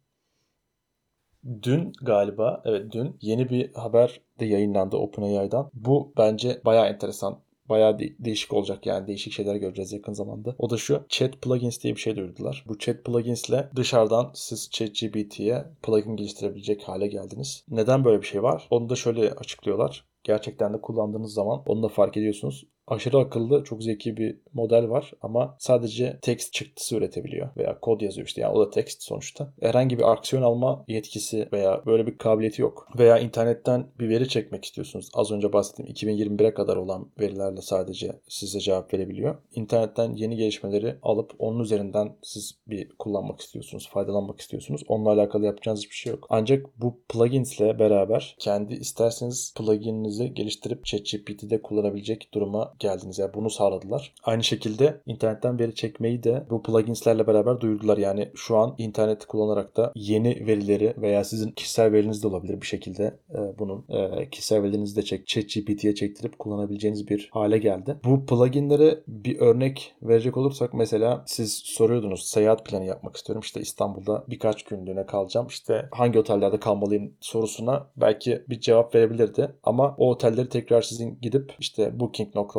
Dün 1.63 1.93
galiba, 2.03 2.63
evet 2.65 2.93
dün 2.93 3.17
yeni 3.21 3.49
bir 3.51 3.73
haber 3.75 4.21
de 4.41 4.47
yayınlandı 4.47 4.97
OpenAI'dan. 4.97 5.71
Bu 5.75 6.13
bence 6.19 6.61
bayağı 6.65 6.87
enteresan. 6.87 7.44
Bayağı 7.69 7.99
de- 7.99 8.17
değişik 8.19 8.53
olacak 8.53 8.87
yani 8.87 9.07
değişik 9.07 9.33
şeyler 9.33 9.57
göreceğiz 9.57 9.93
yakın 9.93 10.13
zamanda. 10.13 10.55
O 10.59 10.71
da 10.71 10.77
şu 10.77 11.07
chat 11.09 11.43
plugins 11.43 11.83
diye 11.83 11.95
bir 11.95 12.01
şey 12.01 12.17
duyurdular. 12.17 12.65
Bu 12.69 12.79
chat 12.79 13.05
pluginsle 13.05 13.71
dışarıdan 13.77 14.31
siz 14.35 14.71
ChatGPT'ye 14.71 15.65
plugin 15.83 16.17
geliştirebilecek 16.17 16.83
hale 16.83 17.07
geldiniz. 17.07 17.65
Neden 17.69 18.05
böyle 18.05 18.23
bir 18.23 18.27
şey 18.27 18.43
var? 18.43 18.69
Onu 18.71 18.89
da 18.89 18.97
şöyle 18.97 19.33
açıklıyorlar. 19.33 20.05
Gerçekten 20.25 20.75
de 20.75 20.81
kullandığınız 20.81 21.33
zaman 21.35 21.63
onu 21.67 21.83
da 21.83 21.89
fark 21.89 22.17
ediyorsunuz. 22.17 22.65
Aşırı 22.87 23.19
akıllı, 23.19 23.65
çok 23.65 23.83
zeki 23.83 24.17
bir 24.17 24.37
model 24.53 24.89
var 24.89 25.13
ama 25.23 25.57
sadece 25.59 26.19
text 26.23 26.53
çıktısı 26.53 26.97
üretebiliyor 26.97 27.49
veya 27.57 27.81
kod 27.81 28.01
yazıyor 28.01 28.27
işte. 28.27 28.41
Yani 28.41 28.57
o 28.57 28.67
da 28.67 28.71
text 28.71 29.03
sonuçta. 29.03 29.53
Herhangi 29.61 29.99
bir 29.99 30.13
aksiyon 30.13 30.43
alma 30.43 30.85
yetkisi 30.89 31.49
veya 31.53 31.83
böyle 31.87 32.07
bir 32.07 32.19
kabiliyeti 32.19 32.63
yok. 32.63 32.89
Veya 32.99 33.19
internetten 33.19 33.87
bir 33.99 34.09
veri 34.09 34.29
çekmek 34.29 34.65
istiyorsunuz. 34.65 35.09
Az 35.15 35.31
önce 35.33 35.53
bahsettiğim 35.53 35.93
2021'e 35.93 36.55
kadar 36.55 36.77
olan 36.77 37.11
verilerle 37.21 37.61
sadece 37.61 38.21
size 38.29 38.61
cevap 38.61 38.95
verebiliyor. 38.95 39.37
İnternetten 39.55 40.13
yeni 40.13 40.37
gelişmeleri 40.37 40.97
alıp 41.03 41.35
onun 41.39 41.61
üzerinden 41.61 42.17
siz 42.23 42.59
bir 42.67 42.89
kullanmak 42.89 43.41
istiyorsunuz, 43.41 43.89
faydalanmak 43.89 44.41
istiyorsunuz. 44.41 44.83
Onunla 44.89 45.11
alakalı 45.11 45.45
yapacağınız 45.45 45.81
hiçbir 45.81 45.95
şey 45.95 46.13
yok. 46.13 46.27
Ancak 46.31 46.67
bu 46.81 47.01
pluginsle 47.09 47.79
beraber 47.79 48.37
kendi 48.39 48.75
isterseniz 48.75 49.55
plugininizi 49.57 50.35
geliştirip 50.35 50.85
ChatGPT'de 50.85 51.63
kullanabilecek 51.63 52.29
duruma 52.35 52.74
geldiniz. 52.79 53.19
Yani 53.19 53.35
bunu 53.35 53.51
sağladılar. 53.51 54.15
Aynı 54.25 54.45
şekilde 54.45 55.01
internetten 55.07 55.59
veri 55.59 55.75
çekmeyi 55.75 56.23
de 56.23 56.47
bu 56.51 56.63
pluginslerle 56.63 57.27
beraber 57.27 57.61
duyurdular. 57.61 57.99
Yani 57.99 58.29
şu 58.35 58.57
an 58.57 58.75
interneti 58.79 59.27
kullanarak 59.27 59.77
da 59.77 59.93
yeni 59.95 60.47
verileri 60.47 60.95
veya 60.99 61.25
sizin 61.25 61.51
kişisel 61.51 61.93
veriniz 61.93 62.23
de 62.23 62.29
olabilir 62.29 62.61
bir 62.61 62.67
şekilde 62.67 63.19
e, 63.31 63.59
bunun 63.59 63.85
e, 63.89 64.31
kişisel 64.31 64.63
verilerinizi 64.63 64.97
de 64.97 65.03
çek, 65.03 65.27
ChatGPT'ye 65.27 65.95
çektirip 65.95 66.39
kullanabileceğiniz 66.39 67.09
bir 67.09 67.29
hale 67.33 67.59
geldi. 67.59 67.97
Bu 68.05 68.27
pluginlere 68.27 69.01
bir 69.09 69.41
örnek 69.41 69.95
verecek 70.03 70.37
olursak 70.37 70.75
mesela 70.75 71.25
siz 71.27 71.55
soruyordunuz 71.65 72.25
seyahat 72.25 72.67
planı 72.67 72.85
yapmak 72.85 73.17
istiyorum. 73.17 73.41
İşte 73.45 73.61
İstanbul'da 73.61 74.25
birkaç 74.29 74.63
günlüğüne 74.63 75.07
kalacağım. 75.07 75.47
İşte 75.47 75.89
hangi 75.93 76.19
otellerde 76.19 76.61
kalmalıyım 76.61 77.13
sorusuna 77.21 77.87
belki 77.97 78.45
bir 78.49 78.61
cevap 78.61 78.95
verebilirdi. 78.95 79.55
Ama 79.63 79.95
o 79.99 80.11
otelleri 80.11 80.49
tekrar 80.49 80.83
sizin 80.83 81.19
gidip 81.23 81.53
işte 81.59 82.01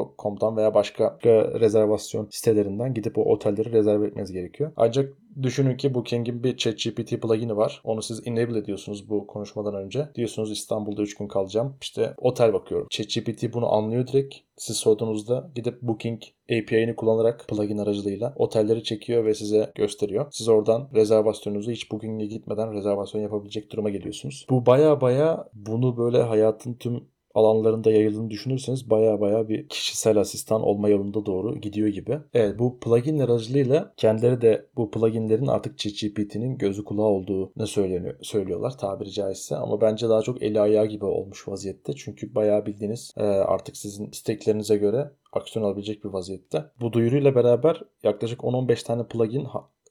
booking.com'dan 0.06 0.58
veya 0.58 0.74
başka 0.74 1.18
rezervasyon 1.60 2.28
sitelerinden 2.32 2.94
gidip 2.94 3.18
o 3.18 3.22
otelleri 3.22 3.72
rezerve 3.72 4.08
etmeniz 4.08 4.32
gerekiyor. 4.32 4.72
Ancak 4.76 5.14
Düşünün 5.42 5.78
ki 5.78 5.94
Booking'in 5.94 6.44
bir 6.44 6.58
ChatGPT 6.58 7.22
plugin'i 7.22 7.58
var. 7.58 7.82
Onu 7.84 8.02
siz 8.02 8.28
enable 8.28 8.60
ediyorsunuz 8.60 9.10
bu 9.10 9.28
konuşmadan 9.28 9.76
önce. 9.76 10.10
Diyorsunuz 10.16 10.52
İstanbul'da 10.52 11.02
3 11.02 11.18
gün 11.18 11.28
kalacağım. 11.28 11.76
İşte 11.82 12.14
otel 12.18 12.54
bakıyorum. 12.54 12.88
ChatGPT 12.90 13.54
bunu 13.54 13.74
anlıyor 13.74 14.08
direkt. 14.08 14.36
Siz 14.58 14.78
sorduğunuzda 14.78 15.52
gidip 15.56 15.82
Booking 15.82 16.22
API'ni 16.46 16.96
kullanarak 16.96 17.48
plugin 17.48 17.78
aracılığıyla 17.78 18.34
otelleri 18.36 18.84
çekiyor 18.84 19.26
ve 19.26 19.34
size 19.34 19.72
gösteriyor. 19.76 20.28
Siz 20.32 20.48
oradan 20.48 20.90
rezervasyonunuzu 20.94 21.72
hiç 21.72 21.92
Booking'e 21.92 22.26
gitmeden 22.26 22.74
rezervasyon 22.74 23.22
yapabilecek 23.22 23.72
duruma 23.72 23.90
geliyorsunuz. 23.90 24.46
Bu 24.50 24.66
baya 24.66 25.02
baya 25.02 25.50
bunu 25.54 25.98
böyle 25.98 26.22
hayatın 26.22 26.74
tüm 26.74 27.04
alanlarında 27.36 27.92
yayıldığını 27.92 28.30
düşünürseniz 28.30 28.90
baya 28.90 29.22
baya 29.22 29.50
bir 29.50 29.68
kişisel 29.68 30.18
asistan 30.18 30.62
olma 30.62 30.90
yolunda 30.90 31.26
doğru 31.26 31.56
gidiyor 31.56 31.88
gibi. 31.88 32.20
Evet 32.34 32.60
bu 32.60 32.80
plugin 32.80 33.20
aracılığıyla 33.20 33.94
kendileri 33.98 34.42
de 34.42 34.66
bu 34.76 34.92
pluginlerin 34.92 35.48
artık 35.48 35.78
ChatGPT'nin 35.78 36.58
gözü 36.58 36.84
kulağı 36.84 37.06
olduğunu 37.06 37.68
söyleniyor, 37.68 38.16
söylüyorlar 38.22 38.78
tabiri 38.78 39.12
caizse. 39.12 39.56
Ama 39.56 39.82
bence 39.82 40.10
daha 40.10 40.22
çok 40.22 40.44
eli 40.44 40.62
ayağı 40.62 40.86
gibi 40.86 41.06
olmuş 41.06 41.48
vaziyette. 41.48 41.94
Çünkü 41.94 42.36
bayağı 42.36 42.66
bildiğiniz 42.66 43.14
e, 43.18 43.24
artık 43.24 43.78
sizin 43.78 44.12
isteklerinize 44.12 44.78
göre 44.78 45.12
aksiyon 45.34 45.66
alabilecek 45.66 46.04
bir 46.04 46.10
vaziyette. 46.10 46.66
Bu 46.82 46.94
duyuruyla 46.94 47.36
beraber 47.36 47.82
yaklaşık 48.04 48.40
10-15 48.40 48.86
tane 48.86 49.08
plugin 49.08 49.48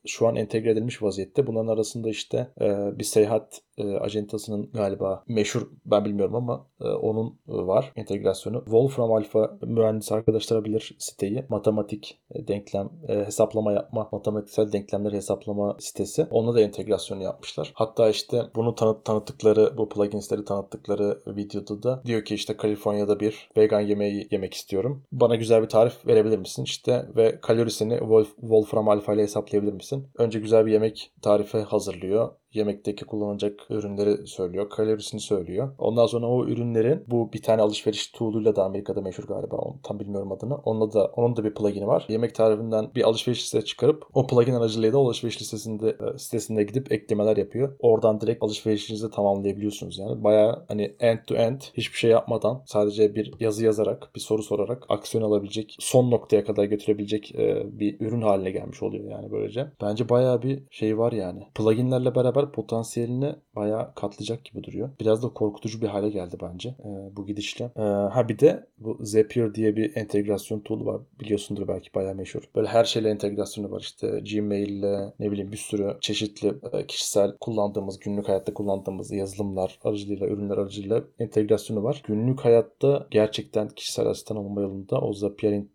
şu 0.07 0.27
an 0.27 0.37
entegre 0.37 0.71
edilmiş 0.71 1.03
vaziyette. 1.03 1.47
Bunların 1.47 1.69
arasında 1.69 2.09
işte 2.09 2.49
e, 2.61 2.99
bir 2.99 3.05
seyahat 3.05 3.61
e, 3.79 3.97
acentasının 3.97 4.71
galiba 4.73 5.25
meşhur 5.29 5.71
ben 5.85 6.05
bilmiyorum 6.05 6.35
ama 6.35 6.67
e, 6.81 6.85
onun 6.85 7.39
var 7.47 7.93
entegrasyonu. 7.97 8.59
Wolfram 8.65 9.13
Alpha 9.13 9.59
mühendis 9.63 10.13
arkadaşlar 10.13 10.65
bilir 10.65 10.97
siteyi. 10.99 11.45
Matematik 11.49 12.21
e, 12.31 12.49
denklem 12.49 12.91
e, 13.09 13.25
hesaplama 13.25 13.73
yapma, 13.73 14.09
matematiksel 14.13 14.73
denklemleri 14.73 15.17
hesaplama 15.17 15.77
sitesi. 15.79 16.27
Onunla 16.31 16.55
da 16.55 16.61
entegrasyonu 16.61 17.23
yapmışlar. 17.23 17.73
Hatta 17.75 18.09
işte 18.09 18.43
bunu 18.55 18.75
tanıt 18.75 19.05
tanıttıkları, 19.05 19.79
bu 19.79 19.89
pluginsleri 19.89 20.45
tanıttıkları 20.45 21.19
videoda 21.27 21.83
da 21.83 22.03
diyor 22.05 22.25
ki 22.25 22.35
işte 22.35 22.57
Kaliforniya'da 22.57 23.21
bir 23.21 23.51
vegan 23.57 23.81
yemeği 23.81 24.29
yemek 24.31 24.55
istiyorum. 24.55 25.03
Bana 25.13 25.37
güzel 25.37 25.63
bir 25.63 25.69
tarif 25.69 26.07
verebilir 26.07 26.39
misin? 26.39 26.65
İşte 26.65 27.07
ve 27.17 27.41
kalorisini 27.41 27.99
Wolf, 27.99 28.37
Wolfram 28.41 28.89
Alpha 28.89 29.15
ile 29.15 29.23
hesaplayabilir 29.23 29.73
misin? 29.73 30.09
Önce 30.19 30.41
güzel 30.41 30.67
bir 30.67 30.73
yemek 30.73 31.13
tarifi 31.23 31.59
hazırlıyor 31.59 32.31
yemekteki 32.55 33.05
kullanılacak 33.05 33.61
ürünleri 33.71 34.27
söylüyor. 34.27 34.71
Kalorisini 34.71 35.21
söylüyor. 35.21 35.71
Ondan 35.79 36.07
sonra 36.07 36.27
o 36.27 36.47
ürünlerin 36.47 37.05
bu 37.07 37.33
bir 37.33 37.43
tane 37.43 37.63
alışveriş 37.63 38.07
tool'uyla 38.07 38.57
da 38.57 38.65
Amerika'da 38.65 39.01
meşhur 39.01 39.25
galiba. 39.25 39.57
Onu 39.57 39.77
tam 39.83 40.01
bilmiyorum 40.01 40.33
adını. 40.33 40.55
Onunla 40.55 40.93
da 40.93 41.07
onun 41.07 41.37
da 41.37 41.45
bir 41.45 41.55
plugin'i 41.55 41.87
var. 41.87 42.07
Yemek 42.09 42.35
tarifinden 42.35 42.91
bir 42.95 43.03
alışveriş 43.03 43.43
listesi 43.43 43.65
çıkarıp 43.65 44.07
o 44.15 44.27
plugin 44.27 44.55
aracılığıyla 44.55 44.93
da 44.93 44.99
alışveriş 44.99 45.41
listesinde 45.41 45.89
e, 45.89 46.19
sitesinde 46.19 46.63
gidip 46.63 46.93
eklemeler 46.93 47.37
yapıyor. 47.37 47.77
Oradan 47.79 48.21
direkt 48.21 48.43
alışverişinizi 48.43 49.11
tamamlayabiliyorsunuz 49.11 49.99
yani. 49.99 50.25
Baya 50.25 50.65
hani 50.69 50.95
end 51.01 51.19
to 51.27 51.35
end 51.35 51.61
hiçbir 51.75 51.99
şey 51.99 52.11
yapmadan 52.11 52.63
sadece 52.67 53.15
bir 53.15 53.35
yazı 53.41 53.65
yazarak, 53.65 54.11
bir 54.15 54.21
soru 54.21 54.43
sorarak 54.43 54.85
aksiyon 54.89 55.25
alabilecek, 55.25 55.77
son 55.81 56.11
noktaya 56.11 56.45
kadar 56.45 56.65
götürebilecek 56.65 57.35
e, 57.35 57.67
bir 57.79 58.01
ürün 58.01 58.23
haline 58.23 58.51
gelmiş 58.51 58.83
oluyor 58.83 59.11
yani 59.11 59.31
böylece. 59.31 59.67
Bence 59.83 60.09
baya 60.09 60.43
bir 60.43 60.63
şey 60.71 60.99
var 60.99 61.13
yani. 61.13 61.43
Pluginlerle 61.55 62.15
beraber 62.15 62.44
potansiyelini 62.53 63.35
bayağı 63.57 63.95
katlayacak 63.95 64.45
gibi 64.45 64.65
duruyor. 64.65 64.91
Biraz 65.01 65.23
da 65.23 65.29
korkutucu 65.29 65.83
bir 65.83 65.87
hale 65.87 66.11
geldi 66.11 66.37
bence 66.43 66.69
e, 66.69 67.17
bu 67.17 67.27
gidişle. 67.27 67.65
E, 67.77 67.83
ha 67.83 68.29
bir 68.29 68.39
de 68.39 68.67
bu 68.79 68.99
Zapier 69.01 69.55
diye 69.55 69.77
bir 69.77 69.97
entegrasyon 69.97 70.61
tool 70.61 70.87
var. 70.87 71.01
Biliyorsundur 71.21 71.69
belki 71.69 71.95
bayağı 71.95 72.15
meşhur. 72.15 72.43
Böyle 72.57 72.69
her 72.69 72.85
şeyle 72.85 73.11
entegrasyonu 73.11 73.71
var. 73.71 73.81
İşte 73.81 74.23
Gmail'le 74.33 75.13
ne 75.19 75.31
bileyim 75.31 75.53
bir 75.53 75.57
sürü 75.57 75.97
çeşitli 76.01 76.55
e, 76.73 76.87
kişisel 76.87 77.37
kullandığımız, 77.41 77.99
günlük 77.99 78.29
hayatta 78.29 78.55
kullandığımız 78.55 79.13
yazılımlar 79.13 79.79
aracılığıyla, 79.85 80.27
ürünler 80.27 80.59
aracılığıyla 80.59 81.05
entegrasyonu 81.19 81.83
var. 81.83 82.03
Günlük 82.07 82.41
hayatta 82.41 83.07
gerçekten 83.11 83.69
kişisel 83.69 84.07
asistan 84.07 84.37
olma 84.37 84.61
yolunda 84.61 85.01
o 85.01 85.13
Zapier'in 85.13 85.71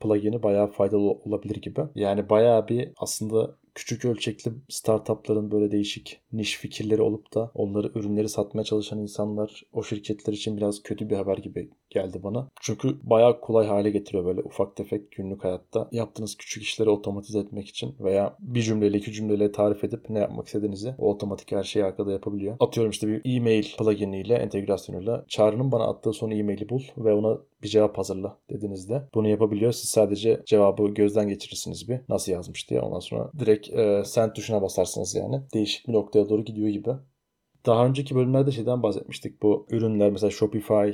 plugin'i 0.00 0.42
bayağı 0.42 0.70
faydalı 0.70 1.10
olabilir 1.10 1.56
gibi. 1.56 1.80
Yani 1.94 2.30
bayağı 2.30 2.68
bir 2.68 2.92
aslında 2.96 3.54
küçük 3.78 4.04
ölçekli 4.04 4.52
startupların 4.68 5.50
böyle 5.50 5.70
değişik 5.70 6.20
niş 6.32 6.56
fikirleri 6.56 7.02
olup 7.02 7.34
da 7.34 7.50
onları 7.54 7.92
ürünleri 7.94 8.28
satmaya 8.28 8.64
çalışan 8.64 8.98
insanlar 8.98 9.62
o 9.72 9.82
şirketler 9.82 10.32
için 10.32 10.56
biraz 10.56 10.82
kötü 10.82 11.10
bir 11.10 11.16
haber 11.16 11.38
gibi 11.38 11.70
geldi 11.90 12.20
bana. 12.22 12.48
Çünkü 12.60 12.96
bayağı 13.02 13.40
kolay 13.40 13.66
hale 13.66 13.90
getiriyor 13.90 14.24
böyle 14.24 14.40
ufak 14.40 14.76
tefek 14.76 15.12
günlük 15.12 15.44
hayatta 15.44 15.88
yaptığınız 15.92 16.36
küçük 16.36 16.62
işleri 16.62 16.90
otomatize 16.90 17.38
etmek 17.38 17.68
için 17.68 17.94
veya 18.00 18.36
bir 18.40 18.62
cümleyle 18.62 18.98
iki 18.98 19.12
cümleyle 19.12 19.52
tarif 19.52 19.84
edip 19.84 20.10
ne 20.10 20.18
yapmak 20.18 20.46
istediğinizi 20.46 20.94
o 20.98 21.10
otomatik 21.10 21.52
her 21.52 21.62
şeyi 21.62 21.84
arkada 21.84 22.12
yapabiliyor. 22.12 22.56
Atıyorum 22.60 22.90
işte 22.90 23.08
bir 23.08 23.36
e-mail 23.36 23.76
pluginiyle 23.78 24.34
entegrasyonuyla 24.34 25.24
Çağrı'nın 25.28 25.72
bana 25.72 25.84
attığı 25.84 26.12
son 26.12 26.30
e-maili 26.30 26.68
bul 26.68 26.82
ve 26.98 27.12
ona 27.12 27.38
bir 27.62 27.68
cevap 27.68 27.98
hazırla 27.98 28.38
dediğinizde 28.50 29.08
bunu 29.14 29.28
yapabiliyor. 29.28 29.72
Siz 29.72 29.90
sadece 29.90 30.42
cevabı 30.46 30.88
gözden 30.88 31.28
geçirirsiniz 31.28 31.88
bir 31.88 32.00
nasıl 32.08 32.32
yazmış 32.32 32.70
diye. 32.70 32.80
Ondan 32.80 33.00
sonra 33.00 33.30
direkt 33.38 33.70
e, 33.70 34.02
send 34.04 34.32
tuşuna 34.32 34.62
basarsınız 34.62 35.14
yani. 35.14 35.40
Değişik 35.54 35.88
bir 35.88 35.92
noktaya 35.92 36.28
doğru 36.28 36.44
gidiyor 36.44 36.68
gibi. 36.68 36.90
Daha 37.66 37.86
önceki 37.86 38.14
bölümlerde 38.14 38.50
şeyden 38.50 38.82
bahsetmiştik. 38.82 39.42
Bu 39.42 39.66
ürünler 39.70 40.10
mesela 40.10 40.30
Shopify, 40.30 40.90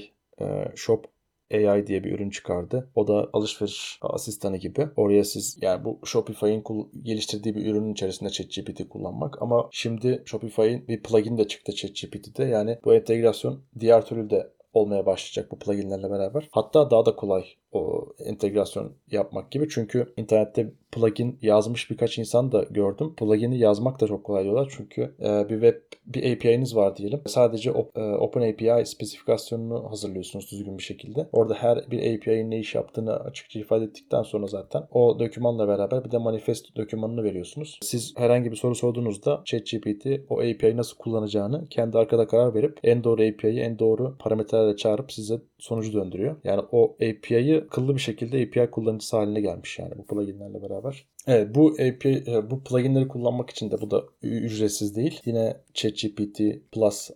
Shop 0.75 1.07
AI 1.53 1.87
diye 1.87 2.05
bir 2.05 2.13
ürün 2.13 2.31
çıkardı. 2.31 2.91
O 2.95 3.09
da 3.09 3.29
alışveriş 3.33 3.99
asistanı 4.03 4.57
gibi. 4.57 4.89
Oraya 4.97 5.25
siz 5.25 5.59
yani 5.61 5.85
bu 5.85 6.01
Shopify'in 6.05 6.65
geliştirdiği 7.03 7.55
bir 7.55 7.67
ürünün 7.67 7.93
içerisinde 7.93 8.31
ChatGPT 8.31 8.89
kullanmak. 8.89 9.43
Ama 9.43 9.69
şimdi 9.71 10.23
Shopify'in 10.27 10.89
bir 10.89 11.03
plugin 11.03 11.39
de 11.39 11.49
çıktı 11.49 11.75
ChatGPT'de. 11.75 12.45
Yani 12.45 12.79
bu 12.85 12.95
entegrasyon 12.95 13.65
diğer 13.81 14.07
türlü 14.07 14.31
de 14.31 14.55
olmaya 14.73 15.07
başlayacak 15.07 15.51
bu 15.51 15.59
pluginlerle 15.59 16.11
beraber. 16.11 16.49
Hatta 16.53 16.91
daha 16.91 17.07
da 17.07 17.17
kolay 17.17 17.45
o 17.75 18.09
entegrasyon 18.25 18.93
yapmak 19.11 19.51
gibi. 19.51 19.69
Çünkü 19.69 20.13
internette 20.17 20.73
plugin 20.93 21.39
yazmış 21.43 21.91
birkaç 21.91 22.19
insan 22.19 22.53
da 22.53 22.63
gördüm. 22.71 23.15
Plugin'i 23.17 23.59
yazmak 23.59 24.01
da 24.01 24.07
çok 24.07 24.25
kolay 24.25 24.45
diyorlar. 24.45 24.73
Çünkü 24.77 25.15
e, 25.21 25.49
bir 25.49 25.61
web 25.61 25.75
bir 26.07 26.33
API'niz 26.33 26.77
var 26.77 26.97
diyelim. 26.97 27.23
Sadece 27.27 27.73
op, 27.73 27.99
e, 27.99 28.01
Open 28.01 28.53
API 28.53 28.87
spesifikasyonunu 28.87 29.91
hazırlıyorsunuz 29.91 30.51
düzgün 30.51 30.79
bir 30.79 30.83
şekilde. 30.83 31.29
Orada 31.33 31.55
her 31.55 31.91
bir 31.91 32.15
API'nin 32.15 32.51
ne 32.51 32.59
iş 32.59 32.75
yaptığını 32.75 33.17
açıkça 33.17 33.61
ifade 33.61 33.85
ettikten 33.85 34.23
sonra 34.23 34.47
zaten 34.47 34.83
o 34.91 35.19
dokümanla 35.19 35.69
beraber 35.69 36.05
bir 36.05 36.11
de 36.11 36.19
manifest 36.19 36.77
dokümanını 36.77 37.23
veriyorsunuz. 37.25 37.79
Siz 37.83 38.15
herhangi 38.17 38.51
bir 38.51 38.57
soru 38.57 38.75
sorduğunuzda 38.75 39.43
ChatGPT 39.45 40.07
o 40.29 40.39
API'yi 40.39 40.77
nasıl 40.77 40.97
kullanacağını 40.97 41.69
kendi 41.69 41.99
arkada 41.99 42.27
karar 42.27 42.55
verip 42.55 42.79
en 42.83 43.05
doğru 43.05 43.23
API'yi 43.23 43.61
en 43.61 43.79
doğru 43.79 44.17
parametrelerle 44.19 44.77
çağırıp 44.77 45.13
size 45.13 45.41
sonucu 45.59 45.93
döndürüyor. 45.93 46.37
Yani 46.45 46.63
o 46.73 46.93
API'yi 46.95 47.64
akıllı 47.67 47.95
bir 47.95 48.01
şekilde 48.01 48.43
API 48.43 48.71
kullanıcısı 48.71 49.17
haline 49.17 49.41
gelmiş 49.41 49.79
yani 49.79 49.93
bu 49.99 50.07
pluginlerle 50.07 50.63
beraber. 50.63 51.07
Evet 51.27 51.55
bu 51.55 51.69
API, 51.73 52.25
e, 52.27 52.51
bu 52.51 52.65
pluginleri 52.65 53.09
kullanmak 53.09 53.51
için 53.51 53.71
de 53.71 53.81
bu 53.81 53.91
da 53.91 54.05
ücretsiz 54.23 54.97
değil. 54.97 55.21
Yine 55.25 55.57
ChatGPT 55.75 56.41
Plus 56.73 57.11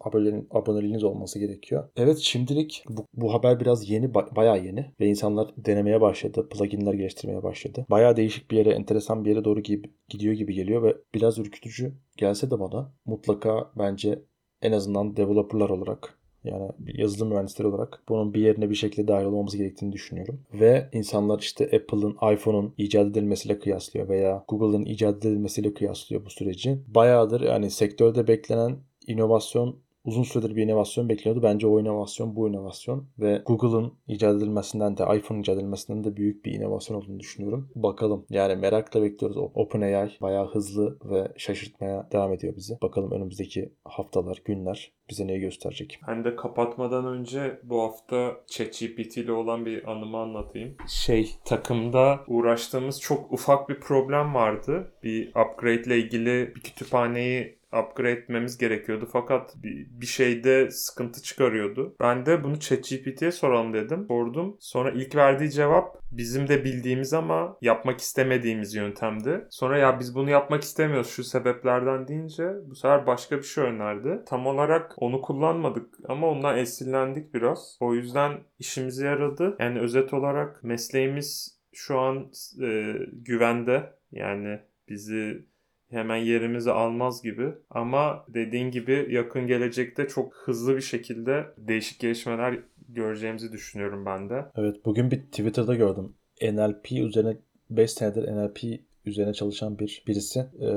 aboneliğiniz 0.50 1.04
olması 1.04 1.38
gerekiyor. 1.38 1.88
Evet 1.96 2.18
şimdilik 2.18 2.84
bu, 2.88 3.04
bu 3.14 3.34
haber 3.34 3.60
biraz 3.60 3.90
yeni, 3.90 4.14
bayağı 4.14 4.64
yeni 4.64 4.86
ve 5.00 5.06
insanlar 5.06 5.50
denemeye 5.56 6.00
başladı. 6.00 6.48
Pluginler 6.48 6.94
geliştirmeye 6.94 7.42
başladı. 7.42 7.86
Bayağı 7.90 8.16
değişik 8.16 8.50
bir 8.50 8.56
yere, 8.56 8.70
enteresan 8.70 9.24
bir 9.24 9.30
yere 9.30 9.44
doğru 9.44 9.60
gidiyor 10.08 10.34
gibi 10.34 10.54
geliyor 10.54 10.82
ve 10.82 10.96
biraz 11.14 11.38
ürkütücü 11.38 11.92
gelse 12.16 12.50
de 12.50 12.60
bana 12.60 12.92
mutlaka 13.06 13.70
bence 13.78 14.22
en 14.62 14.72
azından 14.72 15.16
developerlar 15.16 15.70
olarak 15.70 16.17
yani 16.44 16.70
yazılım 16.86 17.28
mühendisleri 17.28 17.68
olarak 17.68 18.02
bunun 18.08 18.34
bir 18.34 18.40
yerine 18.40 18.70
bir 18.70 18.74
şekilde 18.74 19.08
dahil 19.08 19.24
olmamız 19.24 19.56
gerektiğini 19.56 19.92
düşünüyorum. 19.92 20.40
Ve 20.54 20.88
insanlar 20.92 21.38
işte 21.38 21.64
Apple'ın 21.64 22.34
iPhone'un 22.34 22.74
icat 22.78 23.06
edilmesiyle 23.06 23.58
kıyaslıyor 23.58 24.08
veya 24.08 24.44
Google'ın 24.48 24.84
icat 24.84 25.24
edilmesiyle 25.24 25.74
kıyaslıyor 25.74 26.24
bu 26.24 26.30
süreci. 26.30 26.78
Bayağıdır 26.86 27.40
yani 27.40 27.70
sektörde 27.70 28.28
beklenen 28.28 28.76
inovasyon 29.06 29.76
uzun 30.08 30.22
süredir 30.22 30.56
bir 30.56 30.62
inovasyon 30.62 31.08
bekliyordu. 31.08 31.42
Bence 31.42 31.66
o 31.66 31.80
inovasyon 31.80 32.36
bu 32.36 32.48
inovasyon 32.48 33.08
ve 33.18 33.42
Google'ın 33.46 33.92
icat 34.08 34.36
edilmesinden 34.36 34.96
de 34.96 35.02
iPhone 35.16 35.40
icat 35.40 35.56
edilmesinden 35.56 36.04
de 36.04 36.16
büyük 36.16 36.44
bir 36.44 36.52
inovasyon 36.52 36.96
olduğunu 36.96 37.20
düşünüyorum. 37.20 37.70
Bakalım. 37.74 38.26
Yani 38.30 38.56
merakla 38.56 39.02
bekliyoruz. 39.02 39.36
OpenAI 39.54 40.10
bayağı 40.20 40.46
hızlı 40.46 40.98
ve 41.04 41.32
şaşırtmaya 41.36 42.08
devam 42.12 42.32
ediyor 42.32 42.56
bizi. 42.56 42.78
Bakalım 42.82 43.10
önümüzdeki 43.10 43.72
haftalar, 43.84 44.42
günler 44.44 44.92
bize 45.10 45.26
neyi 45.26 45.40
gösterecek. 45.40 46.00
Ben 46.08 46.24
de 46.24 46.36
kapatmadan 46.36 47.06
önce 47.06 47.60
bu 47.62 47.82
hafta 47.82 48.36
ChatGPT 48.46 49.16
ile 49.16 49.32
olan 49.32 49.66
bir 49.66 49.90
anımı 49.90 50.18
anlatayım. 50.18 50.76
Şey 50.88 51.30
takımda 51.44 52.20
uğraştığımız 52.26 53.00
çok 53.00 53.32
ufak 53.32 53.68
bir 53.68 53.80
problem 53.80 54.34
vardı. 54.34 54.92
Bir 55.02 55.28
upgrade 55.28 55.82
ile 55.82 55.98
ilgili 55.98 56.52
bir 56.56 56.60
kütüphaneyi 56.60 57.57
upgrade 57.72 58.10
etmemiz 58.10 58.58
gerekiyordu. 58.58 59.08
Fakat 59.12 59.54
bir, 59.62 60.06
şeyde 60.06 60.70
sıkıntı 60.70 61.22
çıkarıyordu. 61.22 61.96
Ben 62.00 62.26
de 62.26 62.44
bunu 62.44 62.60
ChatGPT'ye 62.60 63.32
soralım 63.32 63.72
dedim. 63.72 64.04
Sordum. 64.08 64.56
Sonra 64.60 64.90
ilk 64.90 65.16
verdiği 65.16 65.50
cevap 65.50 65.98
bizim 66.12 66.48
de 66.48 66.64
bildiğimiz 66.64 67.12
ama 67.12 67.56
yapmak 67.62 68.00
istemediğimiz 68.00 68.74
yöntemdi. 68.74 69.46
Sonra 69.50 69.78
ya 69.78 70.00
biz 70.00 70.14
bunu 70.14 70.30
yapmak 70.30 70.62
istemiyoruz 70.62 71.10
şu 71.10 71.24
sebeplerden 71.24 72.08
deyince 72.08 72.50
bu 72.66 72.74
sefer 72.74 73.06
başka 73.06 73.38
bir 73.38 73.42
şey 73.42 73.64
önerdi. 73.64 74.22
Tam 74.26 74.46
olarak 74.46 74.94
onu 74.96 75.22
kullanmadık 75.22 75.94
ama 76.08 76.26
ondan 76.26 76.58
esinlendik 76.58 77.34
biraz. 77.34 77.78
O 77.80 77.94
yüzden 77.94 78.32
işimize 78.58 79.06
yaradı. 79.06 79.56
Yani 79.60 79.80
özet 79.80 80.14
olarak 80.14 80.64
mesleğimiz 80.64 81.58
şu 81.72 81.98
an 81.98 82.32
e, 82.62 82.94
güvende. 83.12 83.92
Yani 84.12 84.60
bizi 84.88 85.46
hemen 85.90 86.16
yerimizi 86.16 86.70
almaz 86.70 87.22
gibi. 87.22 87.52
Ama 87.70 88.24
dediğin 88.28 88.70
gibi 88.70 89.06
yakın 89.10 89.46
gelecekte 89.46 90.08
çok 90.08 90.34
hızlı 90.34 90.76
bir 90.76 90.80
şekilde 90.80 91.46
değişik 91.58 92.00
gelişmeler 92.00 92.58
göreceğimizi 92.88 93.52
düşünüyorum 93.52 94.06
ben 94.06 94.30
de. 94.30 94.44
Evet 94.56 94.76
bugün 94.84 95.10
bir 95.10 95.20
Twitter'da 95.20 95.74
gördüm. 95.74 96.14
NLP 96.42 96.92
üzerine 96.92 97.36
5 97.70 97.90
senedir 97.90 98.22
NLP 98.22 98.80
üzerine 99.08 99.32
çalışan 99.32 99.78
bir 99.78 100.02
birisi 100.06 100.40
e, 100.60 100.68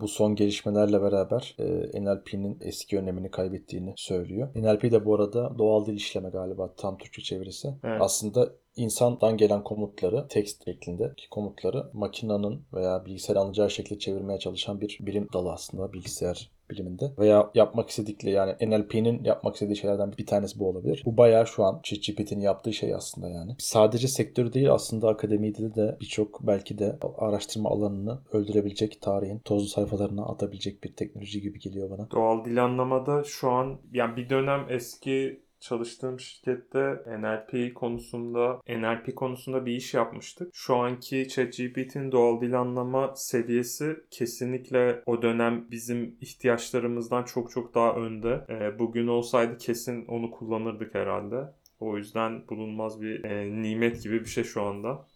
bu 0.00 0.08
son 0.08 0.34
gelişmelerle 0.34 1.02
beraber 1.02 1.56
e, 1.58 2.04
NLP'nin 2.04 2.58
eski 2.60 2.98
önemini 2.98 3.30
kaybettiğini 3.30 3.94
söylüyor. 3.96 4.48
NLP 4.54 4.82
de 4.82 5.04
bu 5.04 5.14
arada 5.14 5.58
doğal 5.58 5.86
dil 5.86 5.94
işleme 5.94 6.28
galiba 6.28 6.74
tam 6.76 6.98
Türkçe 6.98 7.22
çevirisi. 7.22 7.68
Evet. 7.84 8.00
Aslında 8.00 8.52
insandan 8.76 9.36
gelen 9.36 9.64
komutları 9.64 10.28
text 10.28 10.64
şeklindeki 10.64 11.28
komutları 11.30 11.90
makinenin 11.92 12.64
veya 12.72 13.04
bilgisayar 13.04 13.36
anlayacağı 13.36 13.70
şekilde 13.70 13.98
çevirmeye 13.98 14.38
çalışan 14.38 14.80
bir 14.80 14.98
bilim 15.00 15.28
dalı 15.32 15.52
aslında 15.52 15.92
bilgisayar 15.92 16.55
biliminde 16.70 17.12
veya 17.18 17.50
yapmak 17.54 17.90
istedikleri 17.90 18.34
yani 18.34 18.52
NLP'nin 18.60 19.24
yapmak 19.24 19.54
istediği 19.54 19.76
şeylerden 19.76 20.12
bir 20.18 20.26
tanesi 20.26 20.58
bu 20.58 20.68
olabilir. 20.68 21.02
Bu 21.06 21.16
bayağı 21.16 21.46
şu 21.46 21.64
an 21.64 21.80
ChatGPT'nin 21.82 22.40
yaptığı 22.40 22.72
şey 22.72 22.94
aslında 22.94 23.28
yani. 23.28 23.54
Sadece 23.58 24.08
sektörü 24.08 24.52
değil 24.52 24.72
aslında 24.72 25.08
akademide 25.08 25.74
de 25.74 25.96
birçok 26.00 26.46
belki 26.46 26.78
de 26.78 26.96
araştırma 27.18 27.70
alanını 27.70 28.18
öldürebilecek 28.32 29.02
tarihin 29.02 29.38
tozlu 29.38 29.68
sayfalarına 29.68 30.26
atabilecek 30.26 30.84
bir 30.84 30.92
teknoloji 30.92 31.40
gibi 31.40 31.58
geliyor 31.58 31.90
bana. 31.90 32.10
Doğal 32.10 32.44
dil 32.44 32.64
anlamada 32.64 33.24
şu 33.24 33.50
an 33.50 33.78
yani 33.92 34.16
bir 34.16 34.28
dönem 34.28 34.66
eski 34.68 35.45
çalıştığım 35.68 36.20
şirkette 36.20 37.02
NLP 37.06 37.74
konusunda 37.74 38.60
NLP 38.68 39.16
konusunda 39.16 39.66
bir 39.66 39.72
iş 39.72 39.94
yapmıştık. 39.94 40.50
Şu 40.54 40.76
anki 40.76 41.28
ChatGPT'nin 41.28 42.12
doğal 42.12 42.40
dil 42.40 42.60
anlama 42.60 43.16
seviyesi 43.16 43.96
kesinlikle 44.10 45.02
o 45.06 45.22
dönem 45.22 45.70
bizim 45.70 46.16
ihtiyaçlarımızdan 46.20 47.24
çok 47.24 47.50
çok 47.50 47.74
daha 47.74 47.94
önde. 47.94 48.44
Ee, 48.48 48.78
bugün 48.78 49.06
olsaydı 49.06 49.58
kesin 49.58 50.06
onu 50.06 50.30
kullanırdık 50.30 50.94
herhalde. 50.94 51.36
O 51.80 51.96
yüzden 51.96 52.48
bulunmaz 52.48 53.02
bir 53.02 53.24
e, 53.24 53.62
nimet 53.62 54.02
gibi 54.02 54.20
bir 54.20 54.30
şey 54.30 54.44
şu 54.44 54.62
anda. 54.62 55.06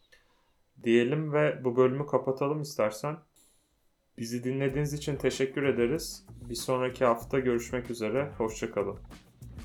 Diyelim 0.85 1.33
ve 1.33 1.65
bu 1.65 1.77
bölümü 1.77 2.07
kapatalım 2.07 2.63
istersen. 2.63 3.17
Bizi 4.19 4.45
dinlediğiniz 4.45 4.93
için 4.93 5.17
teşekkür 5.17 5.63
ederiz. 5.63 6.27
Bir 6.49 6.55
sonraki 6.55 7.05
hafta 7.05 7.39
görüşmek 7.39 7.91
üzere. 7.91 8.33
Hoşçakalın. 8.39 8.99